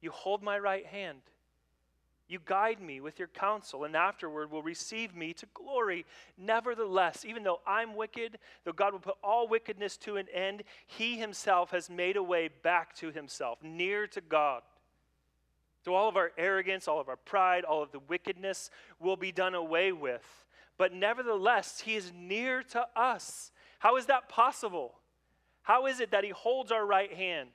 You 0.01 0.11
hold 0.11 0.43
my 0.43 0.59
right 0.59 0.85
hand. 0.85 1.21
You 2.27 2.41
guide 2.45 2.81
me 2.81 3.01
with 3.01 3.17
your 3.17 3.29
counsel, 3.29 3.85
and 3.85 3.95
afterward 3.95 4.51
will 4.51 4.65
receive 4.65 5.15
me 5.15 5.33
to 5.35 5.47
glory. 5.55 6.05
Nevertheless, 6.37 7.25
even 7.25 7.45
though 7.45 7.61
I'm 7.65 7.95
wicked, 7.95 8.41
though 8.65 8.73
God 8.73 8.93
will 8.93 8.99
put 8.99 9.19
all 9.23 9.47
wickedness 9.47 9.97
to 9.99 10.17
an 10.17 10.27
end, 10.35 10.65
He 10.89 11.17
Himself 11.17 11.71
has 11.71 11.89
made 11.89 12.17
a 12.17 12.25
way 12.25 12.51
back 12.65 12.97
to 12.97 13.13
Himself, 13.13 13.63
near 13.63 14.09
to 14.09 14.21
God. 14.21 14.63
So 15.85 15.95
all 15.95 16.09
of 16.09 16.17
our 16.17 16.33
arrogance, 16.39 16.87
all 16.87 17.01
of 17.01 17.09
our 17.09 17.17
pride, 17.17 17.65
all 17.65 17.83
of 17.83 17.93
the 17.93 17.99
wickedness 17.99 18.71
will 19.01 19.17
be 19.17 19.33
done 19.33 19.55
away 19.55 19.93
with 19.93 20.43
but 20.79 20.93
nevertheless, 20.93 21.81
he 21.81 21.95
is 21.95 22.13
near 22.13 22.63
to 22.65 22.87
us. 22.97 23.53
How 23.79 23.97
is 23.97 24.07
that 24.07 24.29
possible? 24.29 24.95
How 25.63 25.87
is 25.87 26.01
it 26.01 26.11
that 26.11 26.25
He 26.25 26.31
holds 26.31 26.73
our 26.73 26.85
right 26.85 27.13
hand? 27.13 27.51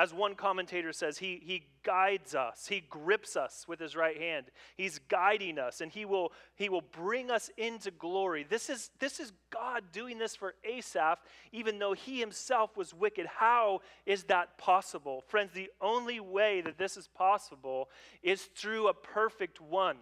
As 0.00 0.14
one 0.14 0.34
commentator 0.34 0.94
says, 0.94 1.18
he, 1.18 1.42
he 1.44 1.64
guides 1.82 2.34
us, 2.34 2.66
he 2.66 2.80
grips 2.80 3.36
us 3.36 3.66
with 3.68 3.78
his 3.78 3.94
right 3.94 4.16
hand. 4.16 4.46
He's 4.78 4.98
guiding 4.98 5.58
us, 5.58 5.82
and 5.82 5.92
he 5.92 6.06
will, 6.06 6.32
he 6.54 6.70
will 6.70 6.80
bring 6.80 7.30
us 7.30 7.50
into 7.58 7.90
glory. 7.90 8.46
This 8.48 8.70
is, 8.70 8.88
this 8.98 9.20
is 9.20 9.34
God 9.50 9.82
doing 9.92 10.16
this 10.16 10.34
for 10.34 10.54
Asaph, 10.64 11.18
even 11.52 11.78
though 11.78 11.92
he 11.92 12.18
himself 12.18 12.78
was 12.78 12.94
wicked. 12.94 13.26
How 13.26 13.82
is 14.06 14.22
that 14.24 14.56
possible? 14.56 15.22
Friends, 15.28 15.52
the 15.52 15.68
only 15.82 16.18
way 16.18 16.62
that 16.62 16.78
this 16.78 16.96
is 16.96 17.06
possible 17.06 17.90
is 18.22 18.44
through 18.44 18.88
a 18.88 18.94
perfect 18.94 19.60
one 19.60 19.98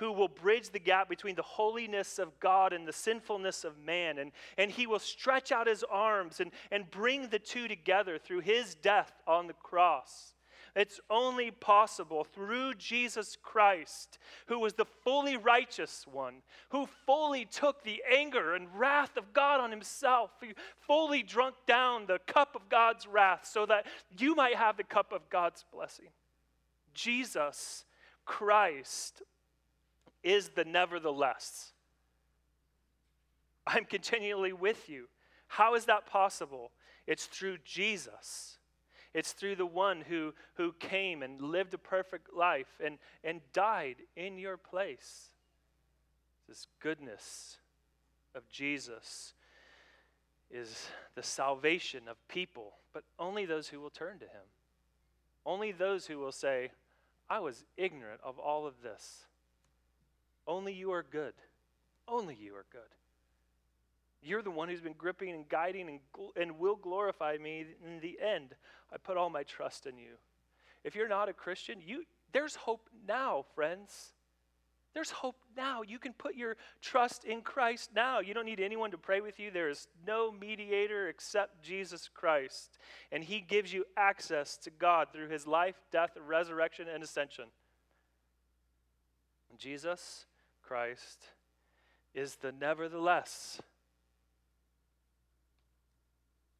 who 0.00 0.10
will 0.10 0.28
bridge 0.28 0.70
the 0.70 0.78
gap 0.80 1.10
between 1.10 1.36
the 1.36 1.42
holiness 1.42 2.18
of 2.18 2.40
God 2.40 2.72
and 2.72 2.88
the 2.88 2.92
sinfulness 2.92 3.64
of 3.64 3.78
man. 3.78 4.18
And, 4.18 4.32
and 4.56 4.70
he 4.70 4.86
will 4.86 4.98
stretch 4.98 5.52
out 5.52 5.66
his 5.66 5.84
arms 5.84 6.40
and, 6.40 6.50
and 6.70 6.90
bring 6.90 7.28
the 7.28 7.38
two 7.38 7.68
together 7.68 8.18
through 8.18 8.40
his 8.40 8.74
death 8.74 9.12
on 9.26 9.46
the 9.46 9.52
cross. 9.52 10.34
It's 10.74 11.00
only 11.10 11.50
possible 11.50 12.24
through 12.24 12.74
Jesus 12.74 13.36
Christ, 13.42 14.18
who 14.46 14.58
was 14.58 14.72
the 14.72 14.86
fully 15.04 15.36
righteous 15.36 16.06
one, 16.10 16.36
who 16.70 16.88
fully 17.04 17.44
took 17.44 17.82
the 17.82 18.02
anger 18.10 18.54
and 18.54 18.68
wrath 18.74 19.18
of 19.18 19.34
God 19.34 19.60
on 19.60 19.70
himself, 19.70 20.30
who 20.40 20.48
fully 20.86 21.22
drunk 21.22 21.56
down 21.66 22.06
the 22.06 22.20
cup 22.26 22.54
of 22.54 22.70
God's 22.70 23.06
wrath 23.06 23.46
so 23.52 23.66
that 23.66 23.84
you 24.16 24.34
might 24.34 24.54
have 24.54 24.78
the 24.78 24.84
cup 24.84 25.12
of 25.12 25.28
God's 25.28 25.64
blessing. 25.70 26.08
Jesus 26.94 27.84
Christ 28.24 29.22
is 30.22 30.50
the 30.50 30.64
nevertheless. 30.64 31.72
I'm 33.66 33.84
continually 33.84 34.52
with 34.52 34.88
you. 34.88 35.06
How 35.46 35.74
is 35.74 35.86
that 35.86 36.06
possible? 36.06 36.72
It's 37.06 37.26
through 37.26 37.58
Jesus. 37.64 38.58
It's 39.14 39.32
through 39.32 39.56
the 39.56 39.66
one 39.66 40.02
who, 40.02 40.34
who 40.54 40.72
came 40.72 41.22
and 41.22 41.40
lived 41.40 41.74
a 41.74 41.78
perfect 41.78 42.34
life 42.34 42.80
and, 42.84 42.98
and 43.24 43.40
died 43.52 43.96
in 44.16 44.38
your 44.38 44.56
place. 44.56 45.28
This 46.48 46.66
goodness 46.80 47.58
of 48.34 48.48
Jesus 48.48 49.34
is 50.50 50.88
the 51.14 51.22
salvation 51.22 52.02
of 52.08 52.16
people, 52.28 52.74
but 52.92 53.04
only 53.18 53.46
those 53.46 53.68
who 53.68 53.80
will 53.80 53.90
turn 53.90 54.18
to 54.18 54.24
him. 54.24 54.46
Only 55.46 55.72
those 55.72 56.06
who 56.06 56.18
will 56.18 56.32
say, 56.32 56.70
I 57.28 57.40
was 57.40 57.64
ignorant 57.76 58.20
of 58.22 58.38
all 58.38 58.66
of 58.66 58.74
this. 58.82 59.24
Only 60.46 60.72
you 60.72 60.92
are 60.92 61.02
good. 61.02 61.34
Only 62.08 62.36
you 62.40 62.54
are 62.54 62.66
good. 62.72 62.80
You're 64.22 64.42
the 64.42 64.50
one 64.50 64.68
who's 64.68 64.80
been 64.80 64.94
gripping 64.94 65.30
and 65.30 65.48
guiding 65.48 65.88
and, 65.88 66.00
and 66.36 66.58
will 66.58 66.76
glorify 66.76 67.36
me 67.40 67.66
in 67.84 68.00
the 68.00 68.18
end. 68.20 68.54
I 68.92 68.98
put 68.98 69.16
all 69.16 69.30
my 69.30 69.44
trust 69.44 69.86
in 69.86 69.96
you. 69.96 70.12
If 70.84 70.94
you're 70.94 71.08
not 71.08 71.28
a 71.28 71.32
Christian, 71.32 71.78
you, 71.84 72.04
there's 72.32 72.54
hope 72.54 72.88
now, 73.06 73.44
friends. 73.54 74.12
There's 74.92 75.10
hope 75.10 75.36
now. 75.56 75.82
You 75.82 75.98
can 75.98 76.12
put 76.12 76.34
your 76.34 76.56
trust 76.82 77.24
in 77.24 77.42
Christ 77.42 77.90
now. 77.94 78.18
You 78.18 78.34
don't 78.34 78.44
need 78.44 78.60
anyone 78.60 78.90
to 78.90 78.98
pray 78.98 79.20
with 79.20 79.38
you. 79.38 79.50
There 79.50 79.68
is 79.68 79.86
no 80.06 80.32
mediator 80.32 81.08
except 81.08 81.62
Jesus 81.62 82.10
Christ. 82.12 82.78
And 83.12 83.22
He 83.22 83.40
gives 83.40 83.72
you 83.72 83.84
access 83.96 84.56
to 84.58 84.70
God 84.70 85.08
through 85.12 85.28
His 85.28 85.46
life, 85.46 85.76
death, 85.92 86.10
resurrection, 86.26 86.88
and 86.92 87.04
ascension. 87.04 87.46
Jesus 89.56 90.26
Christ 90.70 91.24
is 92.14 92.36
the 92.36 92.52
nevertheless. 92.52 93.60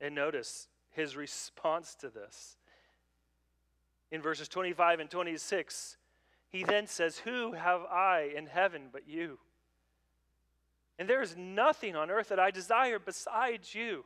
And 0.00 0.16
notice 0.16 0.66
his 0.90 1.14
response 1.14 1.94
to 2.00 2.08
this. 2.10 2.56
In 4.10 4.20
verses 4.20 4.48
25 4.48 4.98
and 4.98 5.08
26, 5.08 5.96
he 6.48 6.64
then 6.64 6.88
says, 6.88 7.18
Who 7.18 7.52
have 7.52 7.82
I 7.82 8.32
in 8.36 8.46
heaven 8.46 8.88
but 8.90 9.08
you? 9.08 9.38
And 10.98 11.08
there 11.08 11.22
is 11.22 11.36
nothing 11.36 11.94
on 11.94 12.10
earth 12.10 12.30
that 12.30 12.40
I 12.40 12.50
desire 12.50 12.98
besides 12.98 13.76
you. 13.76 14.04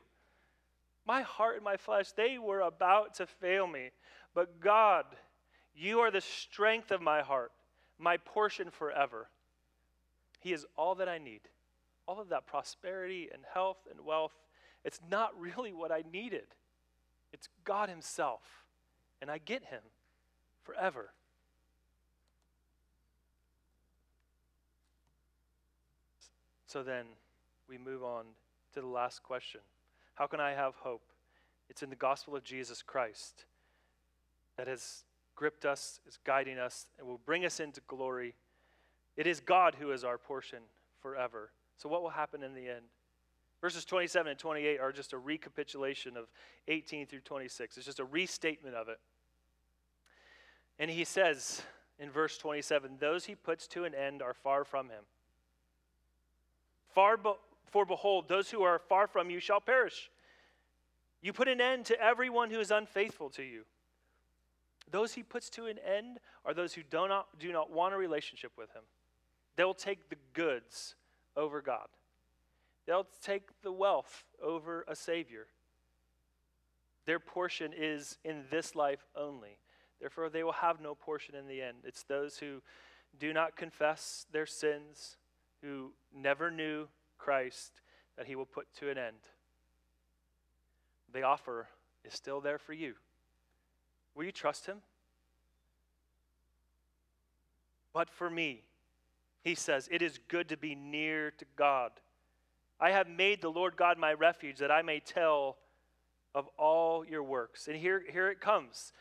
My 1.06 1.22
heart 1.22 1.54
and 1.54 1.64
my 1.64 1.78
flesh, 1.78 2.12
they 2.12 2.36
were 2.36 2.60
about 2.60 3.14
to 3.14 3.26
fail 3.26 3.66
me. 3.66 3.88
But 4.34 4.60
God, 4.60 5.06
you 5.74 6.00
are 6.00 6.10
the 6.10 6.20
strength 6.20 6.90
of 6.90 7.00
my 7.00 7.22
heart, 7.22 7.52
my 7.98 8.18
portion 8.18 8.68
forever. 8.70 9.28
He 10.44 10.52
is 10.52 10.66
all 10.76 10.94
that 10.96 11.08
I 11.08 11.16
need. 11.16 11.40
All 12.06 12.20
of 12.20 12.28
that 12.28 12.46
prosperity 12.46 13.30
and 13.32 13.42
health 13.54 13.78
and 13.90 14.04
wealth, 14.04 14.34
it's 14.84 15.00
not 15.10 15.30
really 15.40 15.72
what 15.72 15.90
I 15.90 16.04
needed. 16.12 16.44
It's 17.32 17.48
God 17.64 17.88
Himself. 17.88 18.42
And 19.22 19.30
I 19.30 19.38
get 19.38 19.64
Him 19.64 19.80
forever. 20.62 21.12
So 26.66 26.82
then 26.82 27.06
we 27.66 27.78
move 27.78 28.04
on 28.04 28.24
to 28.74 28.82
the 28.82 28.86
last 28.86 29.22
question 29.22 29.62
How 30.14 30.26
can 30.26 30.40
I 30.40 30.52
have 30.52 30.74
hope? 30.74 31.04
It's 31.70 31.82
in 31.82 31.88
the 31.88 31.96
gospel 31.96 32.36
of 32.36 32.44
Jesus 32.44 32.82
Christ 32.82 33.46
that 34.58 34.66
has 34.66 35.04
gripped 35.34 35.64
us, 35.64 36.00
is 36.06 36.18
guiding 36.22 36.58
us, 36.58 36.86
and 36.98 37.08
will 37.08 37.20
bring 37.24 37.46
us 37.46 37.60
into 37.60 37.80
glory 37.88 38.34
it 39.16 39.26
is 39.26 39.40
God 39.40 39.76
who 39.78 39.92
is 39.92 40.04
our 40.04 40.18
portion 40.18 40.60
forever. 41.00 41.50
So, 41.76 41.88
what 41.88 42.02
will 42.02 42.10
happen 42.10 42.42
in 42.42 42.54
the 42.54 42.68
end? 42.68 42.84
Verses 43.60 43.84
27 43.84 44.30
and 44.30 44.38
28 44.38 44.78
are 44.80 44.92
just 44.92 45.12
a 45.12 45.18
recapitulation 45.18 46.16
of 46.16 46.26
18 46.68 47.06
through 47.06 47.20
26. 47.20 47.76
It's 47.76 47.86
just 47.86 48.00
a 48.00 48.04
restatement 48.04 48.74
of 48.74 48.88
it. 48.88 48.98
And 50.78 50.90
he 50.90 51.04
says 51.04 51.62
in 51.98 52.10
verse 52.10 52.36
27 52.38 52.96
Those 52.98 53.24
he 53.24 53.34
puts 53.34 53.66
to 53.68 53.84
an 53.84 53.94
end 53.94 54.20
are 54.22 54.34
far 54.34 54.64
from 54.64 54.88
him. 54.88 55.04
Far 56.94 57.16
be- 57.16 57.32
for 57.66 57.84
behold, 57.84 58.28
those 58.28 58.50
who 58.50 58.62
are 58.62 58.78
far 58.78 59.06
from 59.06 59.30
you 59.30 59.40
shall 59.40 59.60
perish. 59.60 60.10
You 61.22 61.32
put 61.32 61.48
an 61.48 61.60
end 61.60 61.86
to 61.86 62.00
everyone 62.00 62.50
who 62.50 62.60
is 62.60 62.70
unfaithful 62.70 63.30
to 63.30 63.42
you. 63.42 63.62
Those 64.90 65.14
he 65.14 65.22
puts 65.22 65.48
to 65.50 65.66
an 65.66 65.78
end 65.78 66.18
are 66.44 66.52
those 66.52 66.74
who 66.74 66.82
do 66.82 67.08
not, 67.08 67.26
do 67.38 67.50
not 67.50 67.70
want 67.70 67.94
a 67.94 67.96
relationship 67.96 68.52
with 68.58 68.70
him. 68.72 68.82
They'll 69.56 69.74
take 69.74 70.08
the 70.08 70.16
goods 70.32 70.94
over 71.36 71.60
God. 71.60 71.86
They'll 72.86 73.06
take 73.22 73.48
the 73.62 73.72
wealth 73.72 74.24
over 74.42 74.84
a 74.88 74.96
Savior. 74.96 75.46
Their 77.06 77.18
portion 77.18 77.72
is 77.76 78.18
in 78.24 78.44
this 78.50 78.74
life 78.74 79.06
only. 79.16 79.58
Therefore, 80.00 80.28
they 80.28 80.42
will 80.42 80.52
have 80.52 80.80
no 80.80 80.94
portion 80.94 81.34
in 81.34 81.46
the 81.46 81.62
end. 81.62 81.78
It's 81.84 82.02
those 82.02 82.38
who 82.38 82.62
do 83.18 83.32
not 83.32 83.56
confess 83.56 84.26
their 84.32 84.46
sins, 84.46 85.16
who 85.62 85.92
never 86.14 86.50
knew 86.50 86.88
Christ, 87.18 87.80
that 88.16 88.26
He 88.26 88.36
will 88.36 88.46
put 88.46 88.66
to 88.80 88.90
an 88.90 88.98
end. 88.98 89.16
The 91.12 91.22
offer 91.22 91.68
is 92.04 92.12
still 92.12 92.40
there 92.40 92.58
for 92.58 92.72
you. 92.72 92.94
Will 94.14 94.24
you 94.24 94.32
trust 94.32 94.66
Him? 94.66 94.78
But 97.92 98.10
for 98.10 98.28
me, 98.28 98.64
he 99.44 99.54
says, 99.54 99.88
It 99.92 100.02
is 100.02 100.18
good 100.28 100.48
to 100.48 100.56
be 100.56 100.74
near 100.74 101.30
to 101.32 101.44
God. 101.56 101.92
I 102.80 102.90
have 102.90 103.08
made 103.08 103.40
the 103.40 103.50
Lord 103.50 103.76
God 103.76 103.98
my 103.98 104.14
refuge 104.14 104.58
that 104.58 104.70
I 104.70 104.82
may 104.82 104.98
tell 104.98 105.58
of 106.34 106.48
all 106.58 107.04
your 107.04 107.22
works. 107.22 107.68
And 107.68 107.76
here, 107.76 108.02
here 108.10 108.30
it 108.30 108.40
comes. 108.40 108.92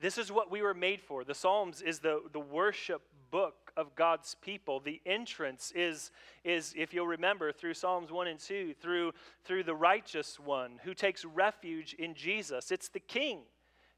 This 0.00 0.18
is 0.18 0.30
what 0.30 0.50
we 0.50 0.62
were 0.62 0.74
made 0.74 1.00
for. 1.00 1.24
The 1.24 1.34
Psalms 1.34 1.80
is 1.80 2.00
the, 2.00 2.20
the 2.32 2.40
worship 2.40 3.02
book 3.30 3.72
of 3.76 3.94
God's 3.94 4.34
people. 4.42 4.80
The 4.80 5.00
entrance 5.06 5.72
is, 5.74 6.10
is, 6.44 6.74
if 6.76 6.92
you'll 6.92 7.06
remember, 7.06 7.52
through 7.52 7.74
Psalms 7.74 8.10
1 8.10 8.26
and 8.26 8.38
2, 8.38 8.74
through, 8.80 9.12
through 9.44 9.62
the 9.62 9.74
righteous 9.74 10.38
one 10.38 10.80
who 10.82 10.92
takes 10.92 11.24
refuge 11.24 11.94
in 11.94 12.14
Jesus. 12.14 12.70
It's 12.70 12.88
the 12.88 13.00
King, 13.00 13.40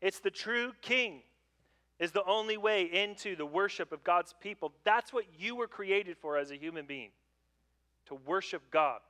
it's 0.01 0.21
the 0.21 0.31
true 0.31 0.73
King 0.83 1.23
is 1.99 2.13
the 2.13 2.25
only 2.25 2.57
way 2.57 2.83
into 2.83 3.37
the 3.37 3.47
worship 3.47 3.93
of 3.93 4.03
God's 4.03 4.35
people. 4.41 4.73
That's 4.85 5.13
what 5.13 5.25
you 5.39 5.55
were 5.55 5.69
created 5.69 6.17
for 6.19 6.37
as 6.37 6.51
a 6.51 6.57
human 6.57 6.87
being 6.87 7.11
to 8.07 8.17
worship 8.27 8.63
God. 8.71 9.01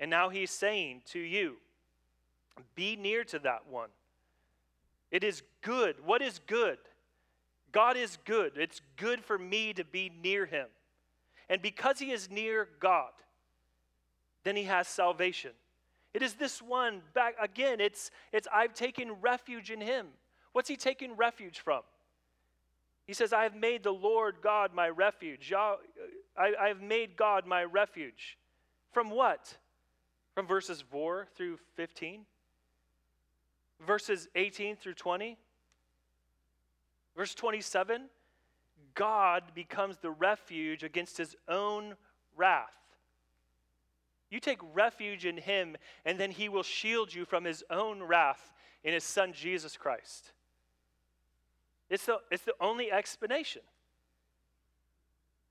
And 0.00 0.10
now 0.10 0.28
he's 0.28 0.50
saying 0.50 1.02
to 1.06 1.18
you, 1.18 1.56
be 2.74 2.96
near 2.96 3.24
to 3.24 3.38
that 3.40 3.62
one. 3.68 3.88
It 5.10 5.24
is 5.24 5.42
good. 5.62 5.96
What 6.04 6.22
is 6.22 6.40
good? 6.46 6.78
God 7.72 7.96
is 7.96 8.18
good. 8.24 8.52
It's 8.56 8.80
good 8.96 9.20
for 9.20 9.38
me 9.38 9.72
to 9.72 9.84
be 9.84 10.10
near 10.22 10.46
him. 10.46 10.66
And 11.48 11.60
because 11.60 11.98
he 11.98 12.12
is 12.12 12.30
near 12.30 12.68
God, 12.80 13.10
then 14.44 14.56
he 14.56 14.64
has 14.64 14.86
salvation. 14.86 15.50
It 16.12 16.22
is 16.22 16.34
this 16.34 16.62
one 16.62 17.02
back 17.12 17.34
again, 17.42 17.80
it's 17.80 18.12
it's 18.32 18.46
I've 18.52 18.72
taken 18.72 19.12
refuge 19.20 19.70
in 19.70 19.80
him. 19.80 20.06
What's 20.54 20.70
he 20.70 20.76
taking 20.76 21.14
refuge 21.14 21.60
from? 21.60 21.82
He 23.06 23.12
says, 23.12 23.34
I 23.34 23.42
have 23.42 23.54
made 23.54 23.82
the 23.82 23.92
Lord 23.92 24.36
God 24.42 24.72
my 24.72 24.88
refuge. 24.88 25.52
I, 25.52 26.68
have 26.68 26.80
made 26.80 27.16
God 27.16 27.46
my 27.46 27.64
refuge. 27.64 28.38
From 28.92 29.10
what? 29.10 29.58
from 30.34 30.46
verses 30.46 30.82
4 30.90 31.28
through 31.36 31.58
15, 31.76 32.22
verses 33.86 34.28
18 34.34 34.76
through 34.76 34.94
20, 34.94 35.38
verse 37.16 37.34
27. 37.34 38.06
God 38.94 39.42
becomes 39.54 39.98
the 39.98 40.10
refuge 40.10 40.82
against 40.82 41.16
his 41.16 41.36
own 41.48 41.94
wrath. 42.36 42.74
You 44.30 44.40
take 44.40 44.58
refuge 44.72 45.24
in 45.24 45.36
him, 45.36 45.76
and 46.04 46.18
then 46.18 46.32
he 46.32 46.48
will 46.48 46.62
shield 46.62 47.14
you 47.14 47.24
from 47.24 47.44
his 47.44 47.62
own 47.70 48.02
wrath 48.02 48.52
in 48.82 48.92
his 48.92 49.04
son 49.04 49.32
Jesus 49.32 49.76
Christ. 49.76 50.32
It's 51.94 52.06
the, 52.06 52.18
it's 52.28 52.42
the 52.42 52.56
only 52.60 52.90
explanation. 52.90 53.62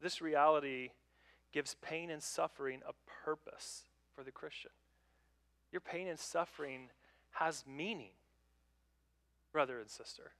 This 0.02 0.22
reality 0.22 0.90
gives 1.54 1.78
pain 1.82 2.10
and 2.10 2.22
suffering 2.22 2.82
a 2.86 2.92
purpose 3.24 3.84
for 4.14 4.26
the 4.26 4.32
Christian. 4.32 4.72
Your 5.72 5.80
pain 5.80 6.06
and 6.10 6.20
suffering 6.20 6.90
has 7.32 7.64
meaning, 7.66 8.12
brother 9.54 9.80
and 9.80 9.90
sister. 9.90 10.34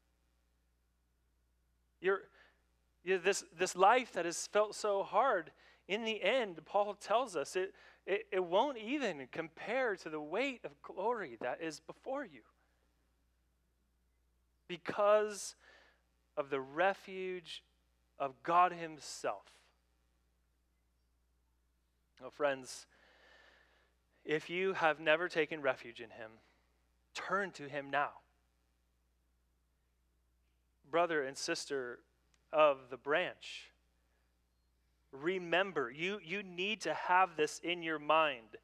Your, 2.02 2.24
you 3.06 3.18
this, 3.18 3.46
this 3.58 3.74
life 3.74 4.12
that 4.12 4.26
has 4.26 4.48
felt 4.48 4.76
so 4.76 5.04
hard, 5.04 5.52
in 5.88 6.04
the 6.04 6.22
end, 6.22 6.60
Paul 6.66 6.96
tells 6.96 7.38
us 7.38 7.56
it, 7.56 7.74
it, 8.06 8.26
it 8.30 8.44
won't 8.44 8.78
even 8.78 9.30
compare 9.32 9.96
to 9.96 10.10
the 10.10 10.20
weight 10.20 10.66
of 10.66 10.72
glory 10.82 11.38
that 11.40 11.60
is 11.62 11.80
before 11.80 12.26
you. 12.26 12.42
Because 14.68 15.56
of 16.38 16.50
the 16.50 16.60
refuge 16.60 17.64
of 18.20 18.42
God 18.44 18.72
Himself. 18.72 19.44
Oh, 22.24 22.30
friends, 22.30 22.86
if 24.24 24.50
you 24.50 24.74
have 24.74 25.00
never 25.00 25.28
taken 25.28 25.62
refuge 25.62 26.00
in 26.00 26.10
Him, 26.12 26.32
turn 27.14 27.52
to 27.52 27.68
Him 27.68 27.90
now. 27.90 28.12
Brother 30.90 31.24
and 31.24 31.38
sister 31.38 32.00
of 32.52 32.78
the 32.90 32.98
branch, 32.98 33.72
remember, 35.12 35.92
you, 35.92 36.20
you 36.24 36.44
need 36.44 36.82
to 36.82 36.94
have 36.94 37.36
this 37.36 37.60
in 37.64 37.84
your 37.84 38.00
mind 38.00 38.58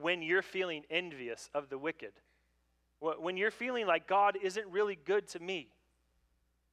when 0.00 0.22
you're 0.22 0.42
feeling 0.42 0.84
envious 0.90 1.48
of 1.54 1.68
the 1.68 1.78
wicked. 1.78 2.12
When 2.98 3.36
you're 3.36 3.50
feeling 3.50 3.86
like 3.86 4.06
God 4.06 4.36
isn't 4.42 4.66
really 4.68 4.98
good 5.04 5.28
to 5.28 5.38
me 5.38 5.68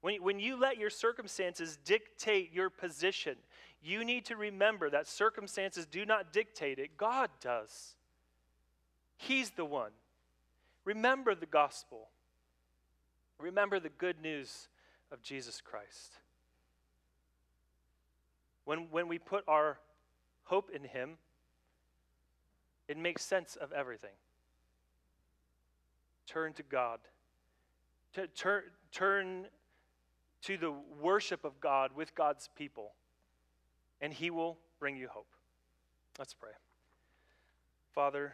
when, 0.01 0.21
when 0.21 0.39
you 0.39 0.59
let 0.59 0.77
your 0.77 0.89
circumstances 0.89 1.77
dictate 1.83 2.53
your 2.53 2.69
position, 2.69 3.35
you 3.81 4.03
need 4.03 4.25
to 4.25 4.35
remember 4.35 4.89
that 4.89 5.07
circumstances 5.07 5.85
do 5.85 6.05
not 6.05 6.33
dictate 6.33 6.79
it, 6.79 6.97
God 6.97 7.29
does. 7.41 7.95
He's 9.17 9.51
the 9.51 9.65
one. 9.65 9.91
Remember 10.85 11.35
the 11.35 11.45
gospel. 11.45 12.09
Remember 13.39 13.79
the 13.79 13.89
good 13.89 14.21
news 14.21 14.67
of 15.11 15.21
Jesus 15.21 15.61
Christ. 15.61 16.13
When, 18.65 18.87
when 18.91 19.07
we 19.07 19.19
put 19.19 19.43
our 19.47 19.79
hope 20.43 20.69
in 20.73 20.83
Him, 20.83 21.17
it 22.87 22.97
makes 22.97 23.23
sense 23.23 23.55
of 23.55 23.71
everything. 23.71 24.11
Turn 26.25 26.53
to 26.53 26.63
God. 26.63 26.99
turn, 28.35 28.63
turn 28.91 29.45
to 30.47 30.57
the 30.57 30.73
worship 31.01 31.43
of 31.43 31.59
God 31.59 31.91
with 31.93 32.15
God's 32.15 32.49
people, 32.55 32.93
and 33.99 34.13
He 34.13 34.29
will 34.29 34.57
bring 34.79 34.95
you 34.95 35.09
hope. 35.09 35.27
Let's 36.17 36.33
pray. 36.33 36.51
Father, 37.93 38.33